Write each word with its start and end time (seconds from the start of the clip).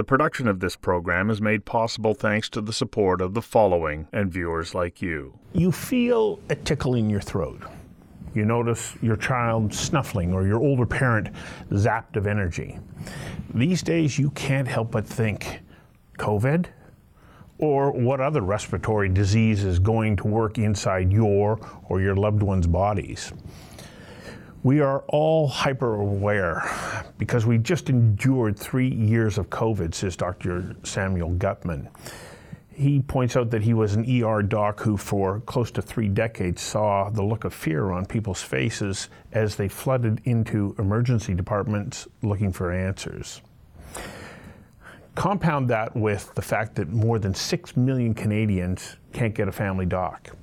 The 0.00 0.04
production 0.04 0.48
of 0.48 0.60
this 0.60 0.76
program 0.76 1.28
is 1.28 1.42
made 1.42 1.66
possible 1.66 2.14
thanks 2.14 2.48
to 2.50 2.62
the 2.62 2.72
support 2.72 3.20
of 3.20 3.34
the 3.34 3.42
following 3.42 4.08
and 4.14 4.32
viewers 4.32 4.74
like 4.74 5.02
you. 5.02 5.38
You 5.52 5.70
feel 5.70 6.40
a 6.48 6.54
tickle 6.54 6.94
in 6.94 7.10
your 7.10 7.20
throat. 7.20 7.60
You 8.34 8.46
notice 8.46 8.94
your 9.02 9.16
child 9.16 9.74
snuffling 9.74 10.32
or 10.32 10.46
your 10.46 10.58
older 10.58 10.86
parent 10.86 11.28
zapped 11.70 12.16
of 12.16 12.26
energy. 12.26 12.78
These 13.52 13.82
days, 13.82 14.18
you 14.18 14.30
can't 14.30 14.66
help 14.66 14.90
but 14.90 15.06
think 15.06 15.60
COVID 16.16 16.64
or 17.58 17.92
what 17.92 18.22
other 18.22 18.40
respiratory 18.40 19.10
disease 19.10 19.64
is 19.64 19.78
going 19.78 20.16
to 20.16 20.28
work 20.28 20.56
inside 20.56 21.12
your 21.12 21.60
or 21.90 22.00
your 22.00 22.16
loved 22.16 22.42
one's 22.42 22.66
bodies. 22.66 23.34
We 24.62 24.80
are 24.80 25.04
all 25.08 25.48
hyper 25.48 25.94
aware 25.94 26.62
because 27.16 27.46
we 27.46 27.56
just 27.56 27.88
endured 27.88 28.58
three 28.58 28.90
years 28.90 29.38
of 29.38 29.48
COVID, 29.48 29.94
says 29.94 30.16
Dr. 30.16 30.76
Samuel 30.82 31.30
Gutman. 31.30 31.88
He 32.70 33.00
points 33.00 33.36
out 33.36 33.50
that 33.52 33.62
he 33.62 33.72
was 33.72 33.94
an 33.94 34.04
ER 34.22 34.42
doc 34.42 34.80
who, 34.80 34.98
for 34.98 35.40
close 35.40 35.70
to 35.72 35.82
three 35.82 36.08
decades, 36.08 36.60
saw 36.60 37.08
the 37.08 37.22
look 37.22 37.44
of 37.44 37.54
fear 37.54 37.90
on 37.90 38.04
people's 38.04 38.42
faces 38.42 39.08
as 39.32 39.56
they 39.56 39.66
flooded 39.66 40.20
into 40.24 40.74
emergency 40.78 41.32
departments 41.32 42.06
looking 42.22 42.52
for 42.52 42.70
answers. 42.70 43.40
Compound 45.14 45.70
that 45.70 45.96
with 45.96 46.34
the 46.34 46.42
fact 46.42 46.74
that 46.74 46.90
more 46.90 47.18
than 47.18 47.32
6 47.32 47.76
million 47.78 48.12
Canadians 48.12 48.96
can't 49.14 49.34
get 49.34 49.48
a 49.48 49.52
family 49.52 49.86
doc. 49.86 50.36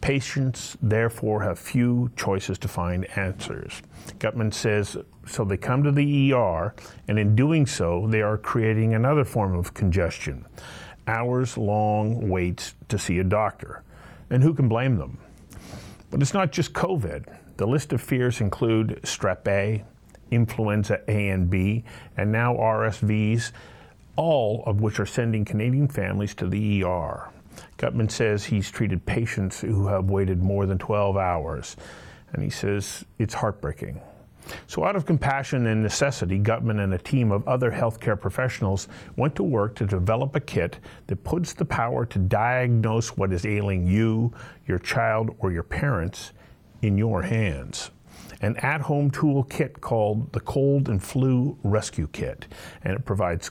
Patients, 0.00 0.76
therefore, 0.80 1.42
have 1.42 1.58
few 1.58 2.10
choices 2.16 2.58
to 2.58 2.68
find 2.68 3.06
answers. 3.18 3.82
Gutman 4.18 4.52
says 4.52 4.96
so 5.26 5.44
they 5.44 5.56
come 5.56 5.82
to 5.82 5.92
the 5.92 6.32
ER, 6.32 6.74
and 7.06 7.18
in 7.18 7.36
doing 7.36 7.66
so, 7.66 8.06
they 8.08 8.22
are 8.22 8.38
creating 8.38 8.94
another 8.94 9.24
form 9.24 9.56
of 9.56 9.74
congestion 9.74 10.46
hours 11.06 11.56
long 11.56 12.28
waits 12.28 12.74
to 12.88 12.98
see 12.98 13.18
a 13.18 13.24
doctor. 13.24 13.82
And 14.30 14.42
who 14.42 14.54
can 14.54 14.68
blame 14.68 14.96
them? 14.96 15.18
But 16.10 16.22
it's 16.22 16.34
not 16.34 16.52
just 16.52 16.72
COVID. 16.72 17.36
The 17.56 17.66
list 17.66 17.92
of 17.92 18.00
fears 18.00 18.40
include 18.40 19.00
strep 19.02 19.46
A, 19.48 19.84
influenza 20.30 21.00
A 21.08 21.28
and 21.30 21.50
B, 21.50 21.84
and 22.16 22.30
now 22.30 22.54
RSVs, 22.54 23.50
all 24.16 24.62
of 24.66 24.80
which 24.80 25.00
are 25.00 25.06
sending 25.06 25.44
Canadian 25.44 25.88
families 25.88 26.34
to 26.36 26.46
the 26.46 26.84
ER. 26.84 27.28
Gutman 27.80 28.10
says 28.10 28.44
he's 28.44 28.70
treated 28.70 29.06
patients 29.06 29.62
who 29.62 29.86
have 29.86 30.10
waited 30.10 30.42
more 30.42 30.66
than 30.66 30.76
12 30.76 31.16
hours, 31.16 31.76
and 32.34 32.44
he 32.44 32.50
says 32.50 33.06
it's 33.18 33.32
heartbreaking. 33.32 34.02
So, 34.66 34.84
out 34.84 34.96
of 34.96 35.06
compassion 35.06 35.66
and 35.66 35.82
necessity, 35.82 36.36
Gutman 36.36 36.80
and 36.80 36.92
a 36.92 36.98
team 36.98 37.32
of 37.32 37.48
other 37.48 37.70
healthcare 37.70 38.20
professionals 38.20 38.86
went 39.16 39.34
to 39.36 39.42
work 39.42 39.76
to 39.76 39.86
develop 39.86 40.36
a 40.36 40.40
kit 40.40 40.78
that 41.06 41.24
puts 41.24 41.54
the 41.54 41.64
power 41.64 42.04
to 42.04 42.18
diagnose 42.18 43.16
what 43.16 43.32
is 43.32 43.46
ailing 43.46 43.86
you, 43.86 44.30
your 44.66 44.78
child, 44.78 45.34
or 45.38 45.50
your 45.50 45.62
parents 45.62 46.32
in 46.82 46.98
your 46.98 47.22
hands. 47.22 47.92
An 48.42 48.58
at 48.58 48.82
home 48.82 49.10
tool 49.10 49.44
kit 49.44 49.80
called 49.80 50.34
the 50.34 50.40
Cold 50.40 50.90
and 50.90 51.02
Flu 51.02 51.56
Rescue 51.62 52.08
Kit, 52.12 52.46
and 52.84 52.94
it 52.94 53.06
provides 53.06 53.50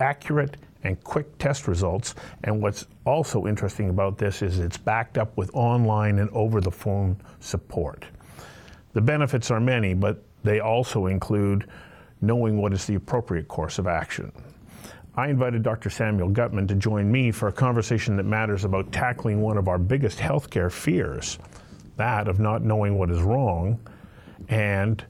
accurate 0.00 0.56
and 0.84 1.02
quick 1.04 1.38
test 1.38 1.68
results. 1.68 2.14
And 2.44 2.62
what's 2.62 2.86
also 3.04 3.46
interesting 3.46 3.90
about 3.90 4.18
this 4.18 4.42
is 4.42 4.58
it's 4.58 4.76
backed 4.76 5.18
up 5.18 5.36
with 5.36 5.50
online 5.54 6.18
and 6.18 6.30
over 6.30 6.60
the 6.60 6.70
phone 6.70 7.16
support. 7.40 8.04
The 8.92 9.00
benefits 9.00 9.50
are 9.50 9.60
many, 9.60 9.94
but 9.94 10.22
they 10.44 10.60
also 10.60 11.06
include 11.06 11.68
knowing 12.20 12.60
what 12.60 12.72
is 12.72 12.86
the 12.86 12.94
appropriate 12.94 13.48
course 13.48 13.78
of 13.78 13.86
action. 13.86 14.32
I 15.14 15.28
invited 15.28 15.64
Dr. 15.64 15.90
Samuel 15.90 16.28
Gutman 16.28 16.68
to 16.68 16.74
join 16.76 17.10
me 17.10 17.32
for 17.32 17.48
a 17.48 17.52
conversation 17.52 18.16
that 18.16 18.24
matters 18.24 18.64
about 18.64 18.92
tackling 18.92 19.40
one 19.40 19.56
of 19.56 19.66
our 19.66 19.78
biggest 19.78 20.18
healthcare 20.18 20.70
fears 20.70 21.38
that 21.96 22.28
of 22.28 22.38
not 22.38 22.62
knowing 22.62 22.96
what 22.96 23.10
is 23.10 23.20
wrong 23.20 23.78
and 24.48 25.04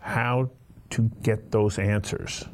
how 0.00 0.50
to 0.90 1.02
get 1.22 1.50
those 1.50 1.78
answers, 1.78 2.44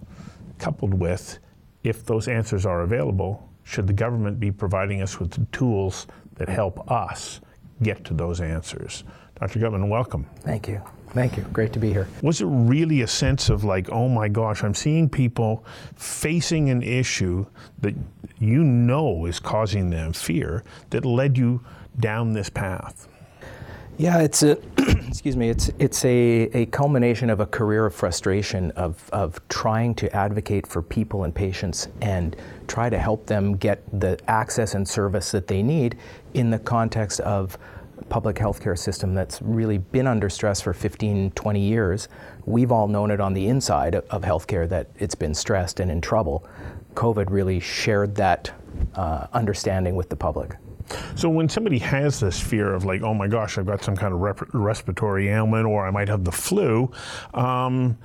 coupled 0.58 0.92
with 0.92 1.38
if 1.84 2.04
those 2.04 2.28
answers 2.28 2.66
are 2.66 2.80
available, 2.80 3.48
should 3.62 3.86
the 3.86 3.92
government 3.92 4.40
be 4.40 4.50
providing 4.50 5.02
us 5.02 5.20
with 5.20 5.30
the 5.30 5.46
tools 5.52 6.06
that 6.34 6.48
help 6.48 6.90
us 6.90 7.40
get 7.82 8.04
to 8.04 8.14
those 8.14 8.40
answers? 8.40 9.04
Dr. 9.38 9.58
Gutman, 9.58 9.88
welcome. 9.88 10.26
Thank 10.40 10.68
you. 10.68 10.80
Thank 11.10 11.36
you. 11.36 11.44
Great 11.52 11.72
to 11.74 11.78
be 11.78 11.92
here. 11.92 12.08
Was 12.22 12.40
it 12.40 12.46
really 12.46 13.02
a 13.02 13.06
sense 13.06 13.48
of 13.48 13.62
like, 13.62 13.90
oh 13.90 14.08
my 14.08 14.28
gosh, 14.28 14.64
I'm 14.64 14.74
seeing 14.74 15.08
people 15.08 15.64
facing 15.94 16.70
an 16.70 16.82
issue 16.82 17.46
that 17.80 17.94
you 18.38 18.64
know 18.64 19.26
is 19.26 19.38
causing 19.38 19.90
them 19.90 20.12
fear 20.12 20.64
that 20.90 21.04
led 21.04 21.38
you 21.38 21.64
down 22.00 22.32
this 22.32 22.50
path? 22.50 23.06
Yeah, 23.96 24.22
it's 24.22 24.42
a 24.42 24.58
excuse 25.06 25.36
me. 25.36 25.48
It's 25.50 25.70
it's 25.78 26.04
a, 26.04 26.50
a 26.52 26.66
culmination 26.66 27.30
of 27.30 27.38
a 27.38 27.46
career 27.46 27.86
of 27.86 27.94
frustration 27.94 28.72
of 28.72 29.08
of 29.12 29.40
trying 29.48 29.94
to 29.96 30.14
advocate 30.14 30.66
for 30.66 30.82
people 30.82 31.22
and 31.22 31.32
patients 31.32 31.86
and 32.00 32.34
try 32.66 32.90
to 32.90 32.98
help 32.98 33.26
them 33.26 33.56
get 33.56 33.82
the 34.00 34.18
access 34.28 34.74
and 34.74 34.88
service 34.88 35.30
that 35.30 35.46
they 35.46 35.62
need 35.62 35.96
in 36.34 36.50
the 36.50 36.58
context 36.58 37.20
of 37.20 37.56
public 38.08 38.36
healthcare 38.36 38.76
system 38.76 39.14
that's 39.14 39.40
really 39.40 39.78
been 39.78 40.08
under 40.08 40.28
stress 40.28 40.60
for 40.60 40.74
15, 40.74 41.30
20 41.30 41.60
years. 41.60 42.08
We've 42.44 42.72
all 42.72 42.88
known 42.88 43.12
it 43.12 43.20
on 43.20 43.32
the 43.32 43.46
inside 43.46 43.94
of 43.94 44.22
healthcare 44.22 44.68
that 44.68 44.88
it's 44.98 45.14
been 45.14 45.34
stressed 45.34 45.78
and 45.78 45.90
in 45.90 46.00
trouble. 46.00 46.46
COVID 46.94 47.30
really 47.30 47.60
shared 47.60 48.16
that 48.16 48.52
uh, 48.96 49.28
understanding 49.32 49.94
with 49.94 50.08
the 50.08 50.16
public. 50.16 50.56
So 51.16 51.28
when 51.28 51.48
somebody 51.48 51.78
has 51.78 52.20
this 52.20 52.40
fear 52.40 52.74
of 52.74 52.84
like, 52.84 53.02
oh 53.02 53.14
my 53.14 53.26
gosh, 53.26 53.58
I've 53.58 53.66
got 53.66 53.82
some 53.82 53.96
kind 53.96 54.12
of 54.12 54.20
rep- 54.20 54.52
respiratory 54.52 55.28
ailment, 55.28 55.66
or 55.66 55.86
I 55.86 55.90
might 55.90 56.08
have 56.08 56.24
the 56.24 56.32
flu, 56.32 56.90
um, 57.32 57.96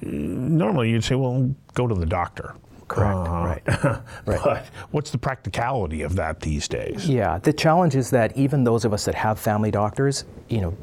normally 0.00 0.90
you'd 0.90 1.04
say, 1.04 1.14
well, 1.14 1.54
go 1.74 1.86
to 1.86 1.94
the 1.94 2.06
doctor. 2.06 2.54
Correct. 2.88 3.14
Uh, 3.16 3.44
right. 3.44 3.62
right. 4.26 4.40
But 4.44 4.66
what's 4.90 5.10
the 5.10 5.18
practicality 5.18 6.02
of 6.02 6.16
that 6.16 6.40
these 6.40 6.68
days? 6.68 7.08
Yeah. 7.08 7.38
The 7.38 7.52
challenge 7.52 7.96
is 7.96 8.10
that 8.10 8.36
even 8.36 8.64
those 8.64 8.84
of 8.84 8.92
us 8.92 9.04
that 9.06 9.14
have 9.14 9.38
family 9.38 9.70
doctors, 9.70 10.24
you 10.48 10.60
know, 10.60 10.76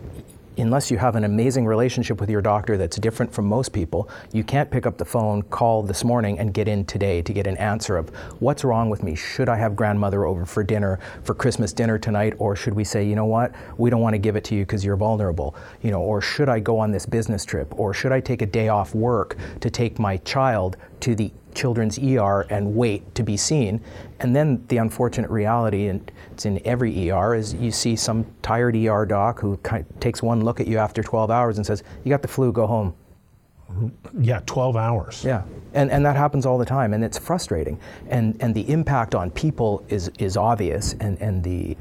unless 0.60 0.92
you 0.92 0.98
have 0.98 1.16
an 1.16 1.24
amazing 1.24 1.66
relationship 1.66 2.20
with 2.20 2.30
your 2.30 2.42
doctor 2.42 2.78
that's 2.78 2.98
different 2.98 3.34
from 3.34 3.46
most 3.46 3.74
people, 3.74 4.10
you 4.34 4.44
can't 4.44 4.70
pick 4.70 4.86
up 4.86 4.98
the 4.98 5.06
phone, 5.06 5.42
call 5.44 5.84
this 5.84 6.04
morning, 6.04 6.38
and 6.40 6.54
get 6.54 6.68
in 6.68 6.86
today 6.86 7.22
to 7.22 7.34
get 7.34 7.48
an 7.48 7.58
answer 7.58 7.98
of 7.98 8.10
what's 8.40 8.64
wrong 8.64 8.90
with 8.90 9.04
me. 9.04 9.16
Should 9.16 9.50
I 9.50 9.56
have 9.56 9.76
grandmother 9.76 10.26
over 10.26 10.46
for 10.46 10.64
dinner, 10.64 11.00
for 11.24 11.34
Christmas 11.34 11.74
dinner 11.74 11.98
tonight, 11.98 12.34
or 12.38 12.56
should 12.56 12.74
we 12.74 12.84
say, 12.84 13.06
you 13.06 13.16
know 13.16 13.26
what, 13.26 13.54
we 13.78 13.90
don't 13.90 14.02
want 14.02 14.14
to 14.14 14.20
give 14.20 14.36
it 14.36 14.44
to 14.46 14.56
you 14.56 14.66
because 14.66 14.84
you're 14.84 14.98
vulnerable, 14.98 15.56
you 15.82 15.92
know, 15.92 16.02
or 16.02 16.22
should 16.22 16.50
I 16.50 16.60
go 16.60 16.80
on 16.80 16.92
this 16.92 17.06
business 17.06 17.46
trip, 17.46 17.78
or 17.80 17.94
should 17.94 18.12
I 18.12 18.20
take 18.20 18.42
a 18.42 18.46
day 18.46 18.70
off 18.70 18.94
work 18.94 19.38
to 19.62 19.70
take 19.70 20.00
my 20.00 20.18
child 20.18 20.78
to 21.02 21.16
the 21.16 21.32
children's 21.54 21.98
ER 22.00 22.42
and 22.50 22.76
wait 22.76 23.14
to 23.16 23.24
be 23.24 23.38
seen. 23.38 23.82
And 24.20 24.36
then 24.36 24.64
the 24.68 24.78
unfortunate 24.78 25.30
reality, 25.30 25.88
and 25.88 26.12
it's 26.32 26.46
in 26.46 26.66
every 26.66 27.12
ER, 27.12 27.36
is 27.36 27.54
you 27.54 27.72
see 27.72 27.96
some 27.96 28.26
tired 28.42 28.76
ER 28.76 29.06
doc 29.06 29.40
who 29.40 29.58
kind 29.58 29.86
of 29.90 30.00
takes 30.00 30.22
one 30.22 30.44
look 30.44 30.60
at 30.60 30.68
you 30.68 30.78
after 30.78 31.04
12 31.04 31.32
hours 31.32 31.58
and 31.58 31.66
says, 31.66 31.84
You 32.04 32.10
got 32.10 32.22
the 32.22 32.28
flu, 32.28 32.52
go 32.52 32.68
home. 32.68 32.94
Yeah, 34.20 34.42
12 34.46 34.76
hours. 34.76 35.24
Yeah, 35.24 35.44
and, 35.74 35.92
and 35.92 36.04
that 36.06 36.16
happens 36.16 36.46
all 36.46 36.58
the 36.58 36.66
time, 36.66 36.94
and 36.94 37.04
it's 37.04 37.20
frustrating. 37.20 37.80
And, 38.10 38.36
and 38.42 38.56
the 38.56 38.68
impact 38.70 39.14
on 39.14 39.30
people 39.30 39.86
is, 39.90 40.10
is 40.18 40.38
obvious, 40.38 40.94
and, 41.00 41.22
and 41.22 41.44
the 41.44 41.78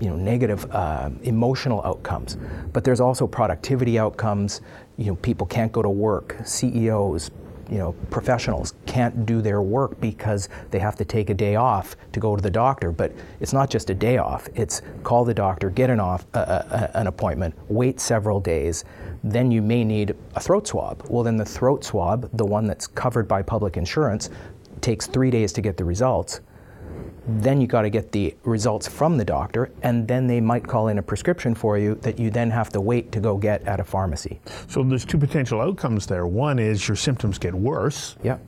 you 0.00 0.10
know, 0.10 0.16
negative 0.16 0.70
uh, 0.72 1.10
emotional 1.22 1.82
outcomes. 1.84 2.36
But 2.72 2.84
there's 2.84 3.00
also 3.00 3.26
productivity 3.26 3.98
outcomes. 3.98 4.60
You 4.96 5.06
know, 5.06 5.16
people 5.16 5.46
can't 5.46 5.72
go 5.72 5.82
to 5.82 5.88
work, 5.88 6.36
CEOs, 6.44 7.30
you 7.70 7.78
know, 7.78 7.92
professionals 8.10 8.74
can't 8.86 9.26
do 9.26 9.42
their 9.42 9.62
work 9.62 10.00
because 10.00 10.48
they 10.70 10.78
have 10.78 10.96
to 10.96 11.04
take 11.04 11.30
a 11.30 11.34
day 11.34 11.56
off 11.56 11.96
to 12.12 12.20
go 12.20 12.36
to 12.36 12.42
the 12.42 12.50
doctor. 12.50 12.92
But 12.92 13.12
it's 13.40 13.52
not 13.52 13.70
just 13.70 13.90
a 13.90 13.94
day 13.94 14.18
off. 14.18 14.48
It's 14.54 14.82
call 15.02 15.24
the 15.24 15.34
doctor, 15.34 15.70
get 15.70 15.90
an 15.90 16.00
off 16.00 16.26
uh, 16.34 16.38
uh, 16.38 16.90
an 16.94 17.06
appointment, 17.06 17.54
wait 17.68 18.00
several 18.00 18.40
days. 18.40 18.84
Then 19.24 19.50
you 19.50 19.62
may 19.62 19.84
need 19.84 20.14
a 20.34 20.40
throat 20.40 20.66
swab. 20.66 21.04
Well, 21.08 21.24
then 21.24 21.36
the 21.36 21.44
throat 21.44 21.84
swab, 21.84 22.30
the 22.36 22.46
one 22.46 22.66
that's 22.66 22.86
covered 22.86 23.26
by 23.26 23.42
public 23.42 23.76
insurance, 23.76 24.30
takes 24.80 25.06
three 25.06 25.30
days 25.30 25.52
to 25.54 25.60
get 25.60 25.76
the 25.76 25.84
results 25.84 26.40
then 27.26 27.60
you 27.60 27.66
got 27.66 27.82
to 27.82 27.90
get 27.90 28.12
the 28.12 28.34
results 28.44 28.86
from 28.86 29.16
the 29.16 29.24
doctor, 29.24 29.70
and 29.82 30.06
then 30.06 30.26
they 30.26 30.40
might 30.40 30.66
call 30.66 30.88
in 30.88 30.98
a 30.98 31.02
prescription 31.02 31.54
for 31.54 31.76
you 31.78 31.96
that 31.96 32.18
you 32.18 32.30
then 32.30 32.50
have 32.50 32.70
to 32.70 32.80
wait 32.80 33.12
to 33.12 33.20
go 33.20 33.36
get 33.36 33.62
at 33.66 33.80
a 33.80 33.84
pharmacy. 33.84 34.40
So 34.68 34.82
there's 34.82 35.04
two 35.04 35.18
potential 35.18 35.60
outcomes 35.60 36.06
there. 36.06 36.26
One 36.26 36.58
is 36.58 36.86
your 36.86 36.96
symptoms 36.96 37.38
get 37.38 37.54
worse. 37.54 38.16
Yeah. 38.22 38.38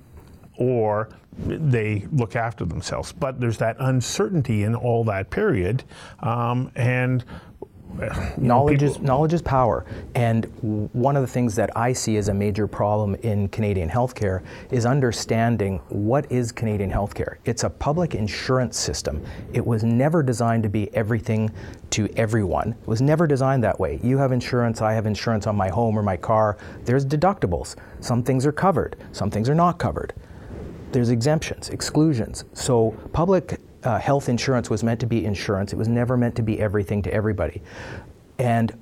Or 0.57 1.09
they 1.39 2.07
look 2.13 2.37
after 2.37 2.65
themselves. 2.65 3.13
But 3.13 3.41
there's 3.41 3.59
that 3.59 3.77
uncertainty 3.79 4.65
in 4.65 4.75
all 4.75 5.05
that 5.05 5.31
period. 5.31 5.85
Um, 6.21 6.73
and 6.75 7.25
knowledge 8.37 8.82
is 8.82 8.99
knowledge 9.00 9.32
is 9.32 9.43
power, 9.43 9.85
and 10.14 10.44
one 10.93 11.17
of 11.17 11.23
the 11.23 11.29
things 11.29 11.55
that 11.56 11.76
I 11.76 11.93
see 11.93 12.17
as 12.17 12.29
a 12.29 12.35
major 12.35 12.67
problem 12.67 13.14
in 13.17 13.49
Canadian 13.49 13.88
healthcare 13.88 14.43
is 14.70 14.87
understanding 14.87 15.79
what 15.88 16.31
is 16.31 16.52
Canadian 16.52 16.90
healthcare. 16.90 17.37
It's 17.44 17.64
a 17.64 17.70
public 17.70 18.14
insurance 18.14 18.79
system. 18.79 19.25
It 19.52 19.67
was 19.67 19.85
never 19.85 20.23
designed 20.23 20.62
to 20.64 20.69
be 20.69 20.94
everything 20.94 21.50
to 21.90 22.08
everyone. 22.17 22.73
It 22.73 22.87
was 22.87 23.00
never 23.00 23.26
designed 23.26 23.64
that 23.64 23.79
way. 23.81 24.00
You 24.02 24.19
have 24.19 24.32
insurance, 24.32 24.82
I 24.82 24.93
have 24.93 25.06
insurance 25.06 25.46
on 25.46 25.56
my 25.56 25.69
home 25.69 25.99
or 25.99 26.02
my 26.02 26.17
car. 26.17 26.56
There's 26.84 27.05
deductibles. 27.05 27.76
Some 28.00 28.23
things 28.23 28.46
are 28.46 28.52
covered, 28.52 28.96
some 29.12 29.31
things 29.31 29.49
are 29.49 29.55
not 29.55 29.79
covered. 29.79 30.14
There's 30.93 31.11
exemptions, 31.11 31.69
exclusions. 31.69 32.44
So 32.55 32.93
public 33.12 33.61
uh, 33.85 33.99
health 33.99 34.29
insurance 34.29 34.71
was 34.71 34.83
meant 34.83 35.01
to 35.01 35.07
be 35.07 35.25
insurance. 35.25 35.73
It 35.73 35.77
was 35.77 35.89
never 35.89 36.17
meant 36.17 36.37
to 36.37 36.43
be 36.43 36.61
everything 36.61 37.03
to 37.03 37.13
everybody. 37.13 37.63
And 38.39 38.77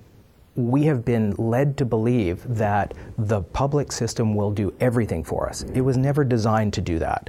we 0.54 0.84
have 0.84 1.04
been 1.04 1.32
led 1.32 1.76
to 1.76 1.84
believe 1.84 2.42
that 2.48 2.94
the 3.18 3.42
public 3.42 3.92
system 3.92 4.34
will 4.34 4.50
do 4.50 4.72
everything 4.80 5.22
for 5.22 5.48
us. 5.48 5.62
It 5.74 5.82
was 5.82 5.96
never 5.98 6.24
designed 6.24 6.72
to 6.74 6.80
do 6.80 6.98
that. 6.98 7.28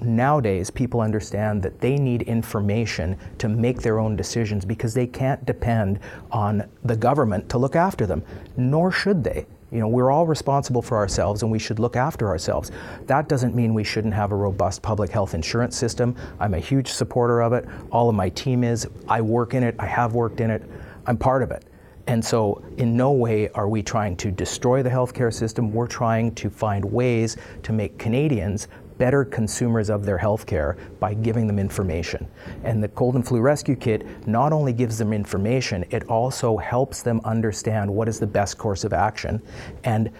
Nowadays, 0.00 0.70
people 0.70 1.00
understand 1.00 1.62
that 1.62 1.80
they 1.80 1.96
need 1.96 2.22
information 2.22 3.16
to 3.38 3.48
make 3.48 3.82
their 3.82 3.98
own 3.98 4.16
decisions 4.16 4.64
because 4.64 4.94
they 4.94 5.06
can't 5.06 5.44
depend 5.46 6.00
on 6.30 6.68
the 6.84 6.96
government 6.96 7.48
to 7.50 7.58
look 7.58 7.76
after 7.76 8.06
them, 8.06 8.22
nor 8.56 8.90
should 8.90 9.24
they. 9.24 9.46
You 9.74 9.80
know, 9.80 9.88
we're 9.88 10.12
all 10.12 10.24
responsible 10.24 10.82
for 10.82 10.96
ourselves 10.96 11.42
and 11.42 11.50
we 11.50 11.58
should 11.58 11.80
look 11.80 11.96
after 11.96 12.28
ourselves. 12.28 12.70
That 13.06 13.28
doesn't 13.28 13.56
mean 13.56 13.74
we 13.74 13.82
shouldn't 13.82 14.14
have 14.14 14.30
a 14.30 14.36
robust 14.36 14.82
public 14.82 15.10
health 15.10 15.34
insurance 15.34 15.76
system. 15.76 16.14
I'm 16.38 16.54
a 16.54 16.60
huge 16.60 16.86
supporter 16.86 17.42
of 17.42 17.52
it. 17.52 17.66
All 17.90 18.08
of 18.08 18.14
my 18.14 18.28
team 18.28 18.62
is. 18.62 18.86
I 19.08 19.20
work 19.20 19.52
in 19.52 19.64
it. 19.64 19.74
I 19.80 19.86
have 19.86 20.14
worked 20.14 20.40
in 20.40 20.48
it. 20.48 20.62
I'm 21.08 21.16
part 21.16 21.42
of 21.42 21.50
it. 21.50 21.64
And 22.06 22.24
so, 22.24 22.62
in 22.76 22.96
no 22.96 23.10
way 23.12 23.48
are 23.48 23.68
we 23.68 23.82
trying 23.82 24.14
to 24.18 24.30
destroy 24.30 24.82
the 24.82 24.90
healthcare 24.90 25.32
system. 25.32 25.72
We're 25.72 25.88
trying 25.88 26.34
to 26.36 26.50
find 26.50 26.84
ways 26.84 27.36
to 27.64 27.72
make 27.72 27.98
Canadians 27.98 28.68
better 29.04 29.22
consumers 29.22 29.90
of 29.90 30.06
their 30.06 30.16
health 30.16 30.46
care 30.46 30.78
by 30.98 31.12
giving 31.12 31.46
them 31.46 31.58
information. 31.58 32.26
And 32.62 32.82
the 32.82 32.88
cold 32.88 33.16
and 33.16 33.28
flu 33.28 33.42
rescue 33.42 33.76
kit 33.76 34.26
not 34.26 34.50
only 34.50 34.72
gives 34.72 34.96
them 34.96 35.12
information, 35.12 35.84
it 35.90 36.08
also 36.08 36.56
helps 36.56 37.02
them 37.02 37.20
understand 37.22 37.94
what 37.94 38.08
is 38.08 38.18
the 38.18 38.26
best 38.26 38.56
course 38.56 38.82
of 38.82 38.94
action 38.94 39.42
and 39.84 40.10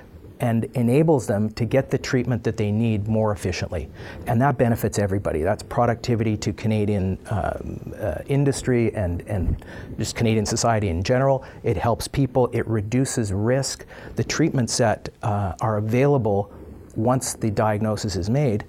and 0.40 0.64
enables 0.74 1.26
them 1.26 1.48
to 1.50 1.64
get 1.64 1.90
the 1.90 1.96
treatment 1.96 2.42
that 2.44 2.56
they 2.58 2.70
need 2.70 3.08
more 3.08 3.32
efficiently. 3.32 3.88
And 4.26 4.42
that 4.42 4.58
benefits 4.58 4.98
everybody. 4.98 5.42
That's 5.42 5.62
productivity 5.62 6.36
to 6.38 6.52
Canadian 6.52 7.18
um, 7.30 7.94
uh, 7.98 8.16
industry 8.26 8.94
and, 8.94 9.22
and 9.28 9.64
just 9.96 10.16
Canadian 10.16 10.44
society 10.44 10.88
in 10.88 11.02
general. 11.02 11.44
It 11.62 11.76
helps 11.76 12.08
people, 12.08 12.50
it 12.52 12.66
reduces 12.66 13.32
risk. 13.32 13.86
The 14.16 14.24
treatments 14.24 14.76
that 14.78 15.08
uh, 15.22 15.54
are 15.60 15.78
available 15.78 16.52
once 16.96 17.34
the 17.34 17.50
diagnosis 17.50 18.16
is 18.16 18.30
made 18.30 18.64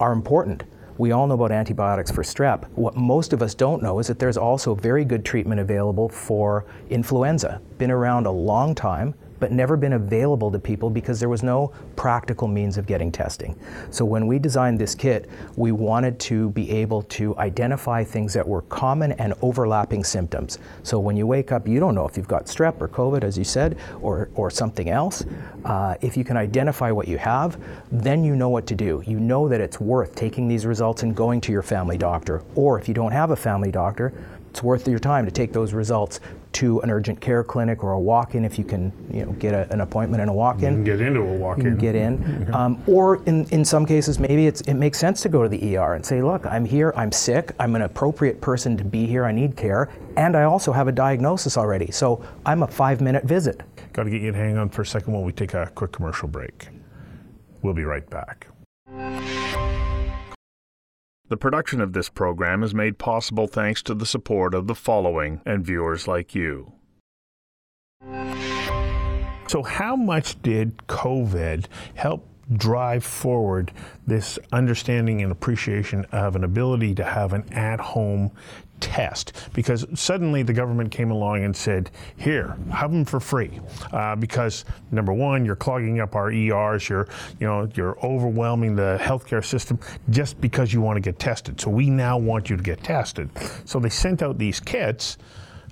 are 0.00 0.12
important. 0.12 0.64
We 0.98 1.12
all 1.12 1.28
know 1.28 1.34
about 1.34 1.52
antibiotics 1.52 2.10
for 2.10 2.22
strep. 2.22 2.68
What 2.70 2.96
most 2.96 3.32
of 3.32 3.40
us 3.40 3.54
don't 3.54 3.82
know 3.82 4.00
is 4.00 4.08
that 4.08 4.18
there's 4.18 4.36
also 4.36 4.74
very 4.74 5.04
good 5.04 5.24
treatment 5.24 5.60
available 5.60 6.08
for 6.08 6.64
influenza. 6.90 7.60
Been 7.78 7.92
around 7.92 8.26
a 8.26 8.32
long 8.32 8.74
time, 8.74 9.14
but 9.38 9.52
never 9.52 9.76
been 9.76 9.94
available 9.94 10.50
to 10.50 10.58
people 10.58 10.90
because 10.90 11.20
there 11.20 11.28
was 11.28 11.42
no 11.42 11.72
practical 11.96 12.48
means 12.48 12.78
of 12.78 12.86
getting 12.86 13.10
testing. 13.12 13.58
So 13.90 14.04
when 14.04 14.26
we 14.26 14.38
designed 14.38 14.78
this 14.78 14.94
kit, 14.94 15.28
we 15.56 15.72
wanted 15.72 16.18
to 16.20 16.50
be 16.50 16.70
able 16.70 17.02
to 17.02 17.36
identify 17.38 18.04
things 18.04 18.32
that 18.34 18.46
were 18.46 18.62
common 18.62 19.12
and 19.12 19.34
overlapping 19.42 20.04
symptoms. 20.04 20.58
So 20.82 20.98
when 20.98 21.16
you 21.16 21.26
wake 21.26 21.52
up, 21.52 21.66
you 21.68 21.80
don't 21.80 21.94
know 21.94 22.06
if 22.06 22.16
you've 22.16 22.28
got 22.28 22.46
strep 22.46 22.80
or 22.80 22.88
COVID, 22.88 23.24
as 23.24 23.36
you 23.36 23.44
said, 23.44 23.78
or, 24.00 24.28
or 24.34 24.50
something 24.50 24.88
else. 24.88 25.24
Uh, 25.64 25.96
if 26.00 26.16
you 26.16 26.24
can 26.24 26.36
identify 26.36 26.90
what 26.90 27.08
you 27.08 27.18
have, 27.18 27.60
then 27.90 28.24
you 28.24 28.36
know 28.36 28.48
what 28.48 28.66
to 28.66 28.74
do. 28.74 29.02
You 29.06 29.20
know 29.20 29.48
that 29.48 29.60
it's 29.60 29.80
worth 29.80 30.14
taking 30.14 30.48
these 30.48 30.66
results 30.66 31.02
and 31.02 31.14
going 31.14 31.40
to 31.42 31.52
your 31.52 31.62
family 31.62 31.98
doctor. 31.98 32.42
Or 32.54 32.78
if 32.78 32.88
you 32.88 32.94
don't 32.94 33.12
have 33.12 33.30
a 33.30 33.36
family 33.36 33.70
doctor, 33.70 34.12
it's 34.50 34.62
worth 34.62 34.88
your 34.88 34.98
time 34.98 35.24
to 35.24 35.30
take 35.30 35.52
those 35.52 35.72
results 35.72 36.20
to 36.52 36.80
an 36.80 36.90
urgent 36.90 37.20
care 37.20 37.44
clinic 37.44 37.84
or 37.84 37.92
a 37.92 38.00
walk-in 38.00 38.44
if 38.44 38.58
you 38.58 38.64
can, 38.64 38.92
you 39.12 39.24
know, 39.24 39.32
get 39.32 39.54
a, 39.54 39.70
an 39.72 39.80
appointment 39.80 40.22
in 40.22 40.28
a 40.28 40.32
walk-in. 40.32 40.84
get 40.84 41.00
into 41.00 41.20
a 41.20 41.34
walk-in. 41.36 41.64
You 41.64 41.70
can 41.72 41.78
get 41.78 41.94
in. 41.94 42.48
Um, 42.58 42.82
or 42.86 43.22
in, 43.26 43.46
in 43.50 43.64
some 43.64 43.84
cases, 43.84 44.18
maybe 44.18 44.46
it's, 44.46 44.62
it 44.62 44.74
makes 44.74 44.98
sense 44.98 45.20
to 45.22 45.28
go 45.28 45.42
to 45.42 45.48
the 45.48 45.76
ER 45.76 45.94
and 45.94 46.04
say, 46.04 46.22
look, 46.22 46.46
I'm 46.46 46.64
here, 46.64 46.92
I'm 46.96 47.12
sick, 47.12 47.52
I'm 47.60 47.76
an 47.76 47.82
appropriate 47.82 48.40
person 48.40 48.76
to 48.78 48.84
be 48.84 49.06
here, 49.06 49.24
I 49.24 49.32
need 49.32 49.56
care, 49.56 49.90
and 50.16 50.36
I 50.36 50.44
also 50.44 50.72
have 50.72 50.88
a 50.88 50.92
diagnosis 50.92 51.56
already. 51.56 51.90
So 51.90 52.24
I'm 52.46 52.62
a 52.62 52.66
five-minute 52.66 53.24
visit. 53.24 53.62
Got 53.92 54.04
to 54.04 54.10
get 54.10 54.22
you 54.22 54.32
to 54.32 54.38
hang 54.38 54.56
on 54.56 54.70
for 54.70 54.82
a 54.82 54.86
second 54.86 55.12
while 55.12 55.22
we 55.22 55.32
take 55.32 55.54
a 55.54 55.70
quick 55.74 55.92
commercial 55.92 56.26
break. 56.26 56.68
We'll 57.62 57.74
be 57.74 57.84
right 57.84 58.08
back. 58.08 58.48
The 61.28 61.36
production 61.36 61.82
of 61.82 61.92
this 61.92 62.08
program 62.08 62.62
is 62.62 62.74
made 62.74 62.96
possible 62.96 63.46
thanks 63.46 63.82
to 63.82 63.94
the 63.94 64.06
support 64.06 64.54
of 64.54 64.66
the 64.66 64.74
following 64.74 65.42
and 65.44 65.64
viewers 65.64 66.08
like 66.08 66.34
you. 66.34 66.72
So, 69.46 69.62
how 69.62 69.94
much 69.94 70.40
did 70.42 70.78
COVID 70.88 71.66
help 71.94 72.26
drive 72.52 73.04
forward 73.04 73.72
this 74.06 74.38
understanding 74.52 75.20
and 75.20 75.30
appreciation 75.30 76.06
of 76.12 76.34
an 76.34 76.44
ability 76.44 76.94
to 76.94 77.04
have 77.04 77.34
an 77.34 77.52
at 77.52 77.80
home 77.80 78.30
test 78.80 79.32
because 79.52 79.86
suddenly 79.94 80.42
the 80.42 80.52
government 80.52 80.90
came 80.90 81.10
along 81.10 81.44
and 81.44 81.54
said, 81.56 81.90
"Here, 82.16 82.56
have 82.72 82.92
them 82.92 83.04
for 83.04 83.20
free," 83.20 83.60
uh, 83.92 84.16
because 84.16 84.64
number 84.90 85.12
one, 85.12 85.44
you're 85.44 85.56
clogging 85.56 86.00
up 86.00 86.14
our 86.14 86.30
ERs, 86.30 86.88
you're 86.88 87.08
you 87.40 87.46
know 87.46 87.68
you're 87.74 87.98
overwhelming 88.04 88.76
the 88.76 88.98
healthcare 89.00 89.44
system 89.44 89.78
just 90.10 90.40
because 90.40 90.72
you 90.72 90.80
want 90.80 90.96
to 90.96 91.00
get 91.00 91.18
tested. 91.18 91.60
So 91.60 91.70
we 91.70 91.90
now 91.90 92.18
want 92.18 92.50
you 92.50 92.56
to 92.56 92.62
get 92.62 92.82
tested. 92.82 93.30
So 93.64 93.78
they 93.78 93.90
sent 93.90 94.22
out 94.22 94.38
these 94.38 94.60
kits. 94.60 95.18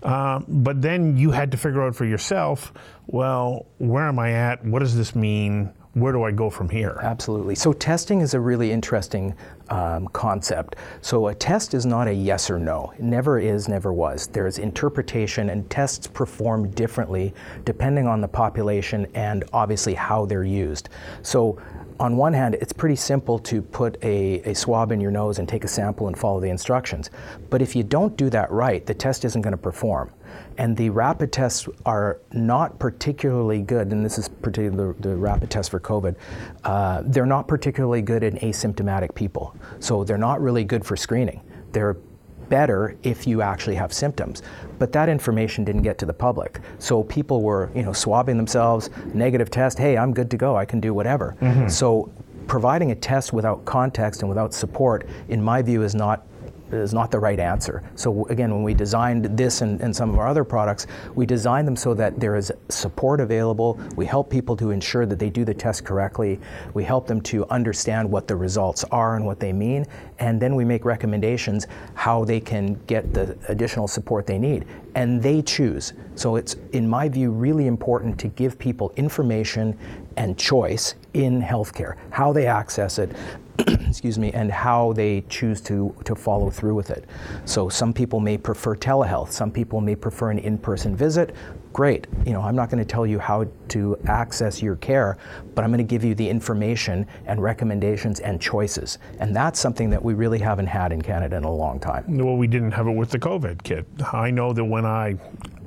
Uh, 0.02 0.40
but 0.46 0.82
then 0.82 1.16
you 1.16 1.30
had 1.30 1.50
to 1.50 1.56
figure 1.56 1.82
out 1.82 1.96
for 1.96 2.04
yourself, 2.04 2.72
well, 3.06 3.66
where 3.78 4.04
am 4.04 4.18
I 4.18 4.32
at? 4.32 4.64
What 4.64 4.80
does 4.80 4.94
this 4.94 5.14
mean? 5.16 5.72
Where 5.96 6.12
do 6.12 6.24
I 6.24 6.30
go 6.30 6.50
from 6.50 6.68
here? 6.68 7.00
Absolutely. 7.02 7.54
So, 7.54 7.72
testing 7.72 8.20
is 8.20 8.34
a 8.34 8.40
really 8.40 8.70
interesting 8.70 9.34
um, 9.70 10.08
concept. 10.08 10.76
So, 11.00 11.28
a 11.28 11.34
test 11.34 11.72
is 11.72 11.86
not 11.86 12.06
a 12.06 12.12
yes 12.12 12.50
or 12.50 12.58
no. 12.58 12.92
It 12.98 13.02
never 13.02 13.38
is, 13.38 13.66
never 13.66 13.94
was. 13.94 14.26
There's 14.26 14.58
interpretation, 14.58 15.48
and 15.48 15.68
tests 15.70 16.06
perform 16.06 16.68
differently 16.72 17.32
depending 17.64 18.06
on 18.06 18.20
the 18.20 18.28
population 18.28 19.06
and 19.14 19.44
obviously 19.54 19.94
how 19.94 20.26
they're 20.26 20.44
used. 20.44 20.90
So, 21.22 21.58
on 21.98 22.16
one 22.16 22.32
hand, 22.32 22.54
it's 22.56 22.72
pretty 22.72 22.96
simple 22.96 23.38
to 23.40 23.62
put 23.62 24.02
a, 24.02 24.40
a, 24.50 24.54
swab 24.54 24.92
in 24.92 25.00
your 25.00 25.10
nose 25.10 25.38
and 25.38 25.48
take 25.48 25.64
a 25.64 25.68
sample 25.68 26.06
and 26.08 26.18
follow 26.18 26.40
the 26.40 26.48
instructions. 26.48 27.10
But 27.50 27.62
if 27.62 27.74
you 27.76 27.82
don't 27.82 28.16
do 28.16 28.30
that 28.30 28.50
right, 28.50 28.84
the 28.84 28.94
test 28.94 29.24
isn't 29.24 29.42
going 29.42 29.52
to 29.52 29.58
perform. 29.58 30.12
And 30.58 30.76
the 30.76 30.90
rapid 30.90 31.32
tests 31.32 31.68
are 31.84 32.20
not 32.32 32.78
particularly 32.78 33.62
good, 33.62 33.92
and 33.92 34.04
this 34.04 34.18
is 34.18 34.28
particularly 34.28 34.94
the, 35.00 35.08
the 35.08 35.16
rapid 35.16 35.50
test 35.50 35.70
for 35.70 35.80
COVID. 35.80 36.16
Uh, 36.64 37.02
they're 37.04 37.26
not 37.26 37.48
particularly 37.48 38.02
good 38.02 38.22
in 38.22 38.36
asymptomatic 38.38 39.14
people. 39.14 39.54
So 39.80 40.04
they're 40.04 40.18
not 40.18 40.40
really 40.40 40.64
good 40.64 40.84
for 40.84 40.96
screening. 40.96 41.42
They're 41.72 41.96
better 42.48 42.96
if 43.02 43.26
you 43.26 43.42
actually 43.42 43.74
have 43.74 43.92
symptoms. 43.92 44.42
But 44.78 44.92
that 44.92 45.08
information 45.08 45.64
didn't 45.64 45.82
get 45.82 45.98
to 45.98 46.06
the 46.06 46.12
public. 46.12 46.60
So 46.78 47.02
people 47.04 47.42
were, 47.42 47.70
you 47.74 47.82
know, 47.82 47.92
swabbing 47.92 48.36
themselves, 48.36 48.90
negative 49.14 49.50
test, 49.50 49.78
hey, 49.78 49.96
I'm 49.96 50.12
good 50.12 50.30
to 50.30 50.36
go, 50.36 50.56
I 50.56 50.64
can 50.64 50.80
do 50.80 50.92
whatever. 50.94 51.36
Mm-hmm. 51.40 51.68
So 51.68 52.12
providing 52.46 52.90
a 52.90 52.94
test 52.94 53.32
without 53.32 53.64
context 53.64 54.22
and 54.22 54.28
without 54.28 54.54
support, 54.54 55.06
in 55.28 55.42
my 55.42 55.62
view, 55.62 55.82
is 55.82 55.94
not 55.94 56.26
is 56.72 56.92
not 56.92 57.10
the 57.10 57.18
right 57.18 57.38
answer. 57.38 57.82
So 57.94 58.26
again, 58.26 58.52
when 58.52 58.62
we 58.62 58.74
designed 58.74 59.24
this 59.36 59.60
and, 59.60 59.80
and, 59.80 59.94
some 59.96 60.10
of 60.10 60.18
our 60.18 60.26
other 60.26 60.44
products, 60.44 60.86
we 61.14 61.24
designed 61.26 61.66
them 61.66 61.76
so 61.76 61.94
that 61.94 62.20
there 62.20 62.36
is 62.36 62.52
support 62.68 63.20
available. 63.20 63.80
We 63.96 64.04
help 64.04 64.28
people 64.28 64.56
to 64.56 64.70
ensure 64.70 65.06
that 65.06 65.18
they 65.18 65.30
do 65.30 65.44
the 65.44 65.54
test 65.54 65.84
correctly. 65.84 66.38
We 66.74 66.84
help 66.84 67.06
them 67.06 67.20
to 67.22 67.46
understand 67.48 68.10
what 68.10 68.28
the 68.28 68.36
results 68.36 68.84
are 68.84 69.16
and 69.16 69.24
what 69.24 69.40
they 69.40 69.52
mean, 69.52 69.86
and 70.18 70.40
then 70.40 70.54
we 70.54 70.64
make 70.64 70.84
recommendations 70.84 71.66
how 71.94 72.24
they 72.24 72.40
can 72.40 72.74
get 72.86 73.14
the 73.14 73.36
additional 73.48 73.88
support 73.88 74.26
they 74.26 74.38
need. 74.38 74.66
And 74.94 75.22
they 75.22 75.42
choose. 75.42 75.92
So 76.14 76.36
it's, 76.36 76.56
in 76.72 76.88
my 76.88 77.08
view, 77.08 77.30
really 77.30 77.66
important 77.66 78.18
to 78.20 78.28
give 78.28 78.58
people 78.58 78.92
information 78.96 79.78
and 80.16 80.38
choice 80.38 80.94
in 81.14 81.42
healthcare, 81.42 81.96
how 82.10 82.32
they 82.32 82.46
access 82.46 82.98
it, 82.98 83.10
excuse 83.58 84.18
me, 84.18 84.32
and 84.32 84.50
how 84.50 84.92
they 84.92 85.22
choose 85.28 85.60
to, 85.62 85.94
to 86.04 86.14
follow 86.14 86.50
through 86.50 86.74
with 86.74 86.90
it. 86.90 87.04
So 87.44 87.68
some 87.68 87.92
people 87.92 88.20
may 88.20 88.36
prefer 88.36 88.76
telehealth, 88.76 89.32
some 89.32 89.50
people 89.50 89.80
may 89.80 89.96
prefer 89.96 90.30
an 90.30 90.38
in-person 90.38 90.94
visit. 90.96 91.34
Great, 91.72 92.06
you 92.24 92.32
know, 92.32 92.40
I'm 92.40 92.56
not 92.56 92.70
going 92.70 92.82
to 92.82 92.90
tell 92.90 93.06
you 93.06 93.18
how 93.18 93.46
to 93.68 93.98
access 94.06 94.62
your 94.62 94.76
care, 94.76 95.18
but 95.54 95.64
I'm 95.64 95.70
going 95.70 95.78
to 95.78 95.90
give 95.90 96.04
you 96.04 96.14
the 96.14 96.28
information 96.28 97.06
and 97.26 97.42
recommendations 97.42 98.20
and 98.20 98.40
choices. 98.40 98.98
And 99.20 99.36
that's 99.36 99.60
something 99.60 99.90
that 99.90 100.02
we 100.02 100.14
really 100.14 100.38
haven't 100.38 100.68
had 100.68 100.92
in 100.92 101.02
Canada 101.02 101.36
in 101.36 101.44
a 101.44 101.52
long 101.52 101.78
time. 101.78 102.04
Well, 102.18 102.36
we 102.36 102.46
didn't 102.46 102.72
have 102.72 102.86
it 102.86 102.92
with 102.92 103.10
the 103.10 103.18
COVID 103.18 103.62
kit. 103.62 103.86
I 104.12 104.30
know 104.30 104.54
that 104.54 104.64
when 104.64 104.86
I 104.86 105.16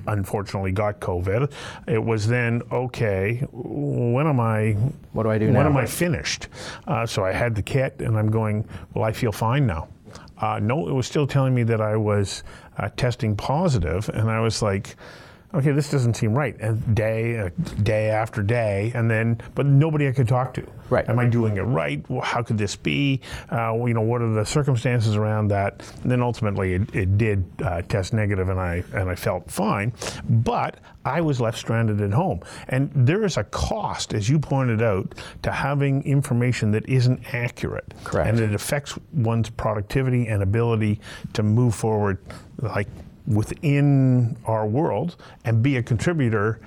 unfortunately 0.09 0.71
got 0.71 0.99
COVID. 0.99 1.51
It 1.87 2.03
was 2.03 2.27
then 2.27 2.61
okay. 2.71 3.45
When 3.51 4.27
am 4.27 4.39
I? 4.39 4.73
What 5.13 5.23
do 5.23 5.29
I 5.29 5.37
do 5.37 5.45
when 5.45 5.53
now? 5.53 5.65
am 5.65 5.77
I 5.77 5.85
finished? 5.85 6.47
Uh, 6.87 7.05
so 7.05 7.23
I 7.23 7.31
had 7.31 7.55
the 7.55 7.61
kit, 7.61 7.95
and 7.99 8.17
I'm 8.17 8.29
going. 8.29 8.67
Well, 8.93 9.03
I 9.03 9.11
feel 9.11 9.31
fine 9.31 9.65
now. 9.65 9.87
Uh, 10.37 10.59
no, 10.61 10.87
it 10.87 10.93
was 10.93 11.05
still 11.05 11.27
telling 11.27 11.53
me 11.53 11.63
that 11.63 11.81
I 11.81 11.95
was 11.97 12.43
uh, 12.77 12.89
testing 12.95 13.35
positive, 13.35 14.09
and 14.09 14.29
I 14.29 14.39
was 14.39 14.61
like 14.61 14.95
okay, 15.53 15.71
this 15.71 15.89
doesn't 15.89 16.15
seem 16.15 16.33
right. 16.33 16.55
And 16.59 16.95
day, 16.95 17.39
uh, 17.39 17.49
day 17.83 18.09
after 18.09 18.41
day, 18.43 18.91
and 18.93 19.09
then, 19.09 19.41
but 19.55 19.65
nobody 19.65 20.07
I 20.07 20.11
could 20.11 20.27
talk 20.27 20.53
to. 20.55 20.67
Right. 20.89 21.07
Am 21.07 21.19
I 21.19 21.25
doing 21.27 21.57
it 21.57 21.61
right? 21.61 22.03
How 22.23 22.41
could 22.41 22.57
this 22.57 22.75
be? 22.75 23.21
Uh, 23.51 23.75
you 23.85 23.93
know, 23.93 24.01
what 24.01 24.21
are 24.21 24.33
the 24.33 24.45
circumstances 24.45 25.15
around 25.15 25.49
that? 25.49 25.83
And 26.01 26.11
then 26.11 26.21
ultimately, 26.21 26.73
it, 26.73 26.95
it 26.95 27.17
did 27.17 27.45
uh, 27.63 27.83
test 27.83 28.11
negative, 28.13 28.49
and 28.49 28.59
I 28.59 28.83
and 28.93 29.09
I 29.09 29.15
felt 29.15 29.49
fine. 29.51 29.93
But 30.27 30.77
I 31.05 31.21
was 31.21 31.39
left 31.39 31.57
stranded 31.57 32.01
at 32.01 32.11
home, 32.11 32.41
and 32.69 32.91
there 32.95 33.23
is 33.23 33.37
a 33.37 33.43
cost, 33.45 34.13
as 34.13 34.29
you 34.29 34.39
pointed 34.39 34.81
out, 34.81 35.13
to 35.43 35.51
having 35.51 36.03
information 36.03 36.71
that 36.71 36.87
isn't 36.89 37.33
accurate. 37.35 37.93
Correct. 38.03 38.29
And 38.29 38.39
it 38.39 38.53
affects 38.53 38.97
one's 39.13 39.49
productivity 39.49 40.27
and 40.27 40.41
ability 40.41 40.99
to 41.33 41.43
move 41.43 41.75
forward, 41.75 42.17
like 42.57 42.87
within 43.29 44.35
our 44.45 44.65
world 44.65 45.15
and 45.45 45.63
be 45.63 45.77
a 45.77 45.83
contributor 45.83 46.59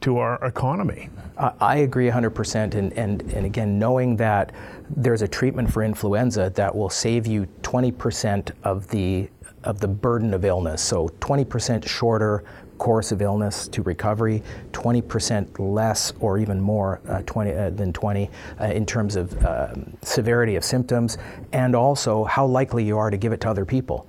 to 0.00 0.18
our 0.18 0.44
economy. 0.44 1.08
I 1.38 1.78
agree 1.78 2.08
100%. 2.08 2.74
And, 2.74 2.92
and, 2.92 3.22
and 3.32 3.46
again, 3.46 3.78
knowing 3.78 4.16
that 4.16 4.52
there's 4.90 5.22
a 5.22 5.28
treatment 5.28 5.72
for 5.72 5.82
influenza 5.82 6.52
that 6.54 6.74
will 6.74 6.90
save 6.90 7.26
you 7.26 7.48
20% 7.62 8.52
of 8.64 8.88
the, 8.88 9.28
of 9.64 9.80
the 9.80 9.88
burden 9.88 10.34
of 10.34 10.44
illness. 10.44 10.82
So 10.82 11.08
20% 11.20 11.86
shorter 11.86 12.44
course 12.78 13.10
of 13.10 13.20
illness 13.20 13.66
to 13.68 13.82
recovery, 13.82 14.42
20% 14.70 15.58
less 15.58 16.12
or 16.20 16.38
even 16.38 16.60
more 16.60 17.00
uh, 17.08 17.22
20, 17.26 17.52
uh, 17.52 17.70
than 17.70 17.92
20 17.92 18.30
uh, 18.60 18.64
in 18.66 18.86
terms 18.86 19.16
of 19.16 19.44
um, 19.44 19.96
severity 20.02 20.54
of 20.54 20.64
symptoms, 20.64 21.18
and 21.52 21.74
also 21.74 22.24
how 22.24 22.46
likely 22.46 22.84
you 22.84 22.96
are 22.96 23.10
to 23.10 23.16
give 23.16 23.32
it 23.32 23.40
to 23.40 23.50
other 23.50 23.64
people. 23.64 24.06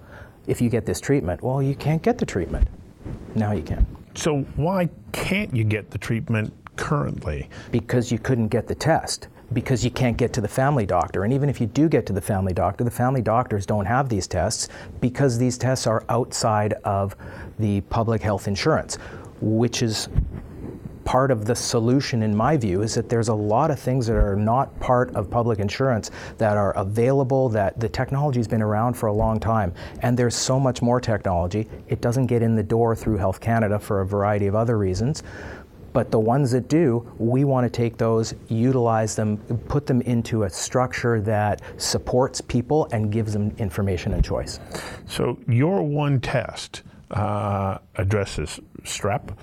If 0.49 0.59
you 0.61 0.69
get 0.69 0.83
this 0.83 0.99
treatment, 0.99 1.43
well, 1.43 1.61
you 1.61 1.75
can't 1.75 2.01
get 2.01 2.17
the 2.17 2.25
treatment. 2.25 2.67
Now 3.35 3.51
you 3.51 3.61
can. 3.61 3.85
So, 4.15 4.39
why 4.55 4.89
can't 5.11 5.55
you 5.55 5.63
get 5.63 5.91
the 5.91 5.99
treatment 5.99 6.51
currently? 6.75 7.47
Because 7.69 8.11
you 8.11 8.17
couldn't 8.17 8.47
get 8.47 8.67
the 8.67 8.73
test 8.73 9.27
because 9.53 9.85
you 9.85 9.91
can't 9.91 10.17
get 10.17 10.33
to 10.33 10.41
the 10.41 10.47
family 10.47 10.87
doctor. 10.87 11.23
And 11.23 11.31
even 11.33 11.49
if 11.49 11.61
you 11.61 11.67
do 11.67 11.87
get 11.87 12.07
to 12.07 12.13
the 12.13 12.21
family 12.21 12.53
doctor, 12.53 12.83
the 12.83 12.89
family 12.89 13.21
doctors 13.21 13.67
don't 13.67 13.85
have 13.85 14.09
these 14.09 14.25
tests 14.25 14.69
because 15.01 15.37
these 15.37 15.55
tests 15.55 15.85
are 15.85 16.03
outside 16.09 16.73
of 16.83 17.15
the 17.59 17.81
public 17.81 18.23
health 18.23 18.47
insurance, 18.47 18.97
which 19.41 19.83
is 19.83 20.09
part 21.09 21.31
of 21.31 21.45
the 21.45 21.55
solution 21.55 22.21
in 22.21 22.37
my 22.37 22.55
view 22.55 22.83
is 22.83 22.93
that 22.93 23.09
there's 23.09 23.29
a 23.29 23.33
lot 23.33 23.71
of 23.71 23.79
things 23.79 24.05
that 24.05 24.15
are 24.15 24.35
not 24.35 24.79
part 24.79 25.09
of 25.15 25.27
public 25.27 25.57
insurance 25.57 26.11
that 26.37 26.55
are 26.55 26.71
available 26.73 27.49
that 27.49 27.79
the 27.79 27.89
technology's 27.89 28.47
been 28.47 28.61
around 28.61 28.93
for 28.93 29.07
a 29.07 29.11
long 29.11 29.39
time 29.39 29.73
and 30.03 30.15
there's 30.15 30.35
so 30.35 30.59
much 30.59 30.83
more 30.83 31.01
technology. 31.01 31.67
It 31.87 31.99
doesn't 31.99 32.27
get 32.27 32.43
in 32.43 32.55
the 32.55 32.61
door 32.61 32.95
through 32.95 33.17
health 33.17 33.39
canada 33.41 33.79
for 33.79 34.01
a 34.01 34.05
variety 34.05 34.45
of 34.45 34.53
other 34.53 34.77
reasons. 34.77 35.23
But 35.93 36.11
the 36.11 36.19
ones 36.19 36.51
that 36.51 36.67
do, 36.67 37.11
we 37.17 37.43
want 37.43 37.65
to 37.65 37.75
take 37.75 37.97
those, 37.97 38.35
utilize 38.47 39.15
them, 39.15 39.37
put 39.67 39.87
them 39.87 40.01
into 40.01 40.43
a 40.43 40.49
structure 40.51 41.19
that 41.21 41.63
supports 41.77 42.39
people 42.39 42.87
and 42.91 43.11
gives 43.11 43.33
them 43.33 43.51
information 43.57 44.13
and 44.13 44.23
choice. 44.23 44.59
So, 45.07 45.39
your 45.47 45.81
one 45.81 46.21
test 46.21 46.83
uh, 47.09 47.79
addresses 47.95 48.59
strep, 48.83 49.35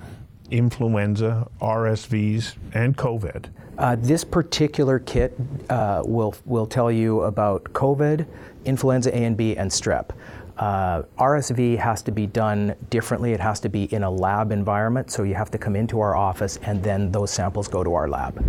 influenza, 0.50 1.48
RSVs, 1.60 2.56
and 2.74 2.96
COVID. 2.96 3.46
Uh, 3.78 3.96
this 3.98 4.24
particular 4.24 4.98
kit 4.98 5.36
uh, 5.68 6.02
will, 6.04 6.34
will 6.44 6.66
tell 6.66 6.90
you 6.90 7.22
about 7.22 7.64
COVID, 7.64 8.26
influenza 8.64 9.14
A 9.14 9.24
and 9.24 9.36
B, 9.36 9.56
and 9.56 9.70
strep. 9.70 10.10
Uh, 10.56 11.02
RSV 11.18 11.76
has 11.76 12.00
to 12.02 12.10
be 12.10 12.26
done 12.26 12.74
differently. 12.88 13.32
It 13.32 13.40
has 13.40 13.60
to 13.60 13.68
be 13.68 13.84
in 13.92 14.02
a 14.02 14.10
lab 14.10 14.52
environment, 14.52 15.10
so 15.10 15.22
you 15.22 15.34
have 15.34 15.50
to 15.50 15.58
come 15.58 15.76
into 15.76 16.00
our 16.00 16.16
office 16.16 16.58
and 16.62 16.82
then 16.82 17.12
those 17.12 17.30
samples 17.30 17.68
go 17.68 17.84
to 17.84 17.92
our 17.94 18.08
lab. 18.08 18.42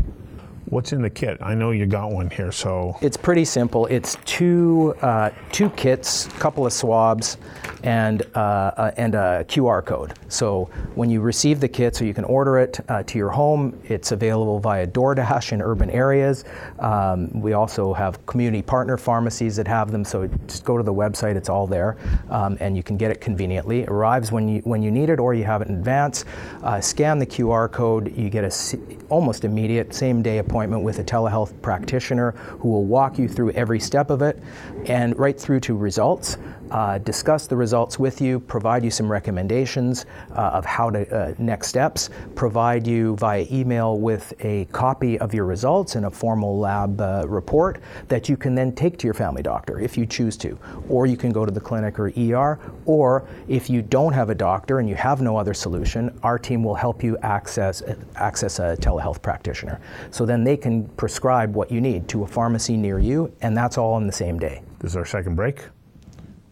What's 0.70 0.92
in 0.92 1.02
the 1.02 1.10
kit? 1.10 1.38
I 1.40 1.56
know 1.56 1.72
you 1.72 1.86
got 1.86 2.12
one 2.12 2.30
here, 2.30 2.52
so. 2.52 2.98
It's 3.02 3.16
pretty 3.16 3.46
simple. 3.46 3.86
It's 3.86 4.18
two, 4.26 4.96
uh, 5.02 5.30
two 5.54 5.70
kits, 5.72 6.28
a 6.28 6.32
couple 6.32 6.66
of 6.66 6.74
swabs, 6.74 7.38
and, 7.84 8.24
uh, 8.36 8.40
uh, 8.76 8.92
and 8.98 9.16
a 9.16 9.46
QR 9.48 9.86
code. 9.86 10.14
So 10.28 10.66
when 10.96 11.10
you 11.10 11.22
receive 11.22 11.62
the 11.62 11.70
kit, 11.70 11.96
so 11.96 12.04
you 12.04 12.14
can 12.14 12.26
order 12.26 12.58
it 12.58 12.82
uh, 12.90 13.04
to 13.04 13.18
your 13.18 13.30
home, 13.30 13.80
it's 13.86 14.12
available 14.12 14.60
via 14.60 14.86
DoorDash 14.86 15.54
in 15.54 15.62
urban 15.62 15.90
areas. 15.90 16.44
Um, 16.80 17.30
we 17.40 17.54
also 17.54 17.94
have 17.94 18.26
community 18.26 18.62
partner 18.62 18.98
pharmacies 18.98 19.56
that 19.56 19.70
have 19.70 19.92
them, 19.94 20.04
so 20.04 20.28
just 20.48 20.66
go 20.66 20.76
to 20.76 20.84
the 20.84 20.94
website, 20.94 21.38
it's 21.38 21.48
all 21.48 21.66
there, 21.66 21.96
um, 22.30 22.58
and 22.60 22.76
you 22.76 22.84
can 22.84 22.98
get 22.98 23.10
it 23.10 23.22
conveniently. 23.22 23.84
It 23.84 23.90
arrives 23.90 24.34
when 24.34 24.50
you, 24.50 24.60
when 24.62 24.82
you 24.82 24.92
need 24.92 25.10
it 25.10 25.20
or 25.20 25.34
you 25.34 25.46
have 25.46 25.62
it 25.62 25.70
in 25.70 25.76
advance. 25.76 26.26
Uh, 26.62 26.82
scan 26.82 27.20
the 27.20 27.26
QR 27.26 27.72
code, 27.72 28.14
you 28.18 28.30
get 28.30 28.44
a 28.44 28.78
almost 29.08 29.46
immediate, 29.46 29.94
same 29.94 30.22
day 30.22 30.40
appointment 30.40 30.57
with 30.66 31.00
a 31.00 31.04
telehealth 31.04 31.62
practitioner 31.62 32.32
who 32.60 32.70
will 32.70 32.86
walk 32.86 33.18
you 33.20 33.28
through 33.28 33.52
every 33.52 33.80
step 33.80 34.10
of 34.10 34.22
it 34.22 34.42
and 34.86 35.18
right 35.18 35.40
through 35.40 35.60
to 35.60 35.76
results 35.76 36.38
uh, 36.72 36.98
discuss 37.00 37.48
the 37.48 37.56
results 37.56 38.00
with 38.00 38.22
you, 38.22 38.40
provide 38.40 38.84
you 38.84 38.92
some 38.92 39.12
recommendations 39.12 40.06
uh, 40.32 40.52
of 40.54 40.66
how 40.66 40.90
to 40.90 41.10
uh, 41.16 41.34
next 41.38 41.68
steps, 41.68 42.10
provide 42.36 42.86
you 42.86 43.16
via 43.18 43.46
email 43.52 44.00
with 44.00 44.34
a 44.40 44.66
copy 44.66 45.18
of 45.20 45.34
your 45.34 45.46
results 45.46 45.96
and 45.96 46.06
a 46.06 46.12
formal 46.12 46.60
lab 46.60 47.00
uh, 47.00 47.26
report 47.28 47.82
that 48.08 48.30
you 48.30 48.38
can 48.38 48.56
then 48.56 48.74
take 48.74 48.98
to 48.98 49.08
your 49.08 49.14
family 49.14 49.42
doctor 49.42 49.80
if 49.80 49.98
you 49.98 50.06
choose 50.06 50.38
to, 50.38 50.58
or 50.90 51.06
you 51.06 51.18
can 51.18 51.32
go 51.32 51.46
to 51.46 51.52
the 51.52 51.62
clinic 51.62 52.00
or 52.00 52.12
ER, 52.18 52.60
or 52.86 53.28
if 53.48 53.70
you 53.70 53.82
don't 53.82 54.14
have 54.14 54.30
a 54.30 54.36
doctor 54.36 54.80
and 54.80 54.90
you 54.90 54.96
have 54.96 55.22
no 55.22 55.38
other 55.38 55.54
solution, 55.54 56.18
our 56.24 56.38
team 56.38 56.64
will 56.64 56.76
help 56.76 57.04
you 57.04 57.18
access 57.20 57.82
access 58.16 58.60
a 58.60 58.76
telehealth 58.78 59.22
practitioner. 59.22 59.80
So 60.12 60.26
then 60.26 60.44
they 60.44 60.58
can 60.58 60.88
prescribe 60.90 61.56
what 61.56 61.72
you 61.72 61.82
need 61.82 62.08
to 62.10 62.24
a 62.24 62.28
pharmacy 62.28 62.78
near 62.78 63.00
you, 63.00 63.34
and 63.42 63.56
that's 63.56 63.78
all 63.78 63.98
in 63.98 64.08
the 64.08 64.14
same 64.14 64.40
day. 64.40 64.62
This 64.80 64.92
is 64.92 64.98
our 64.98 65.06
second 65.06 65.36
break. 65.36 65.77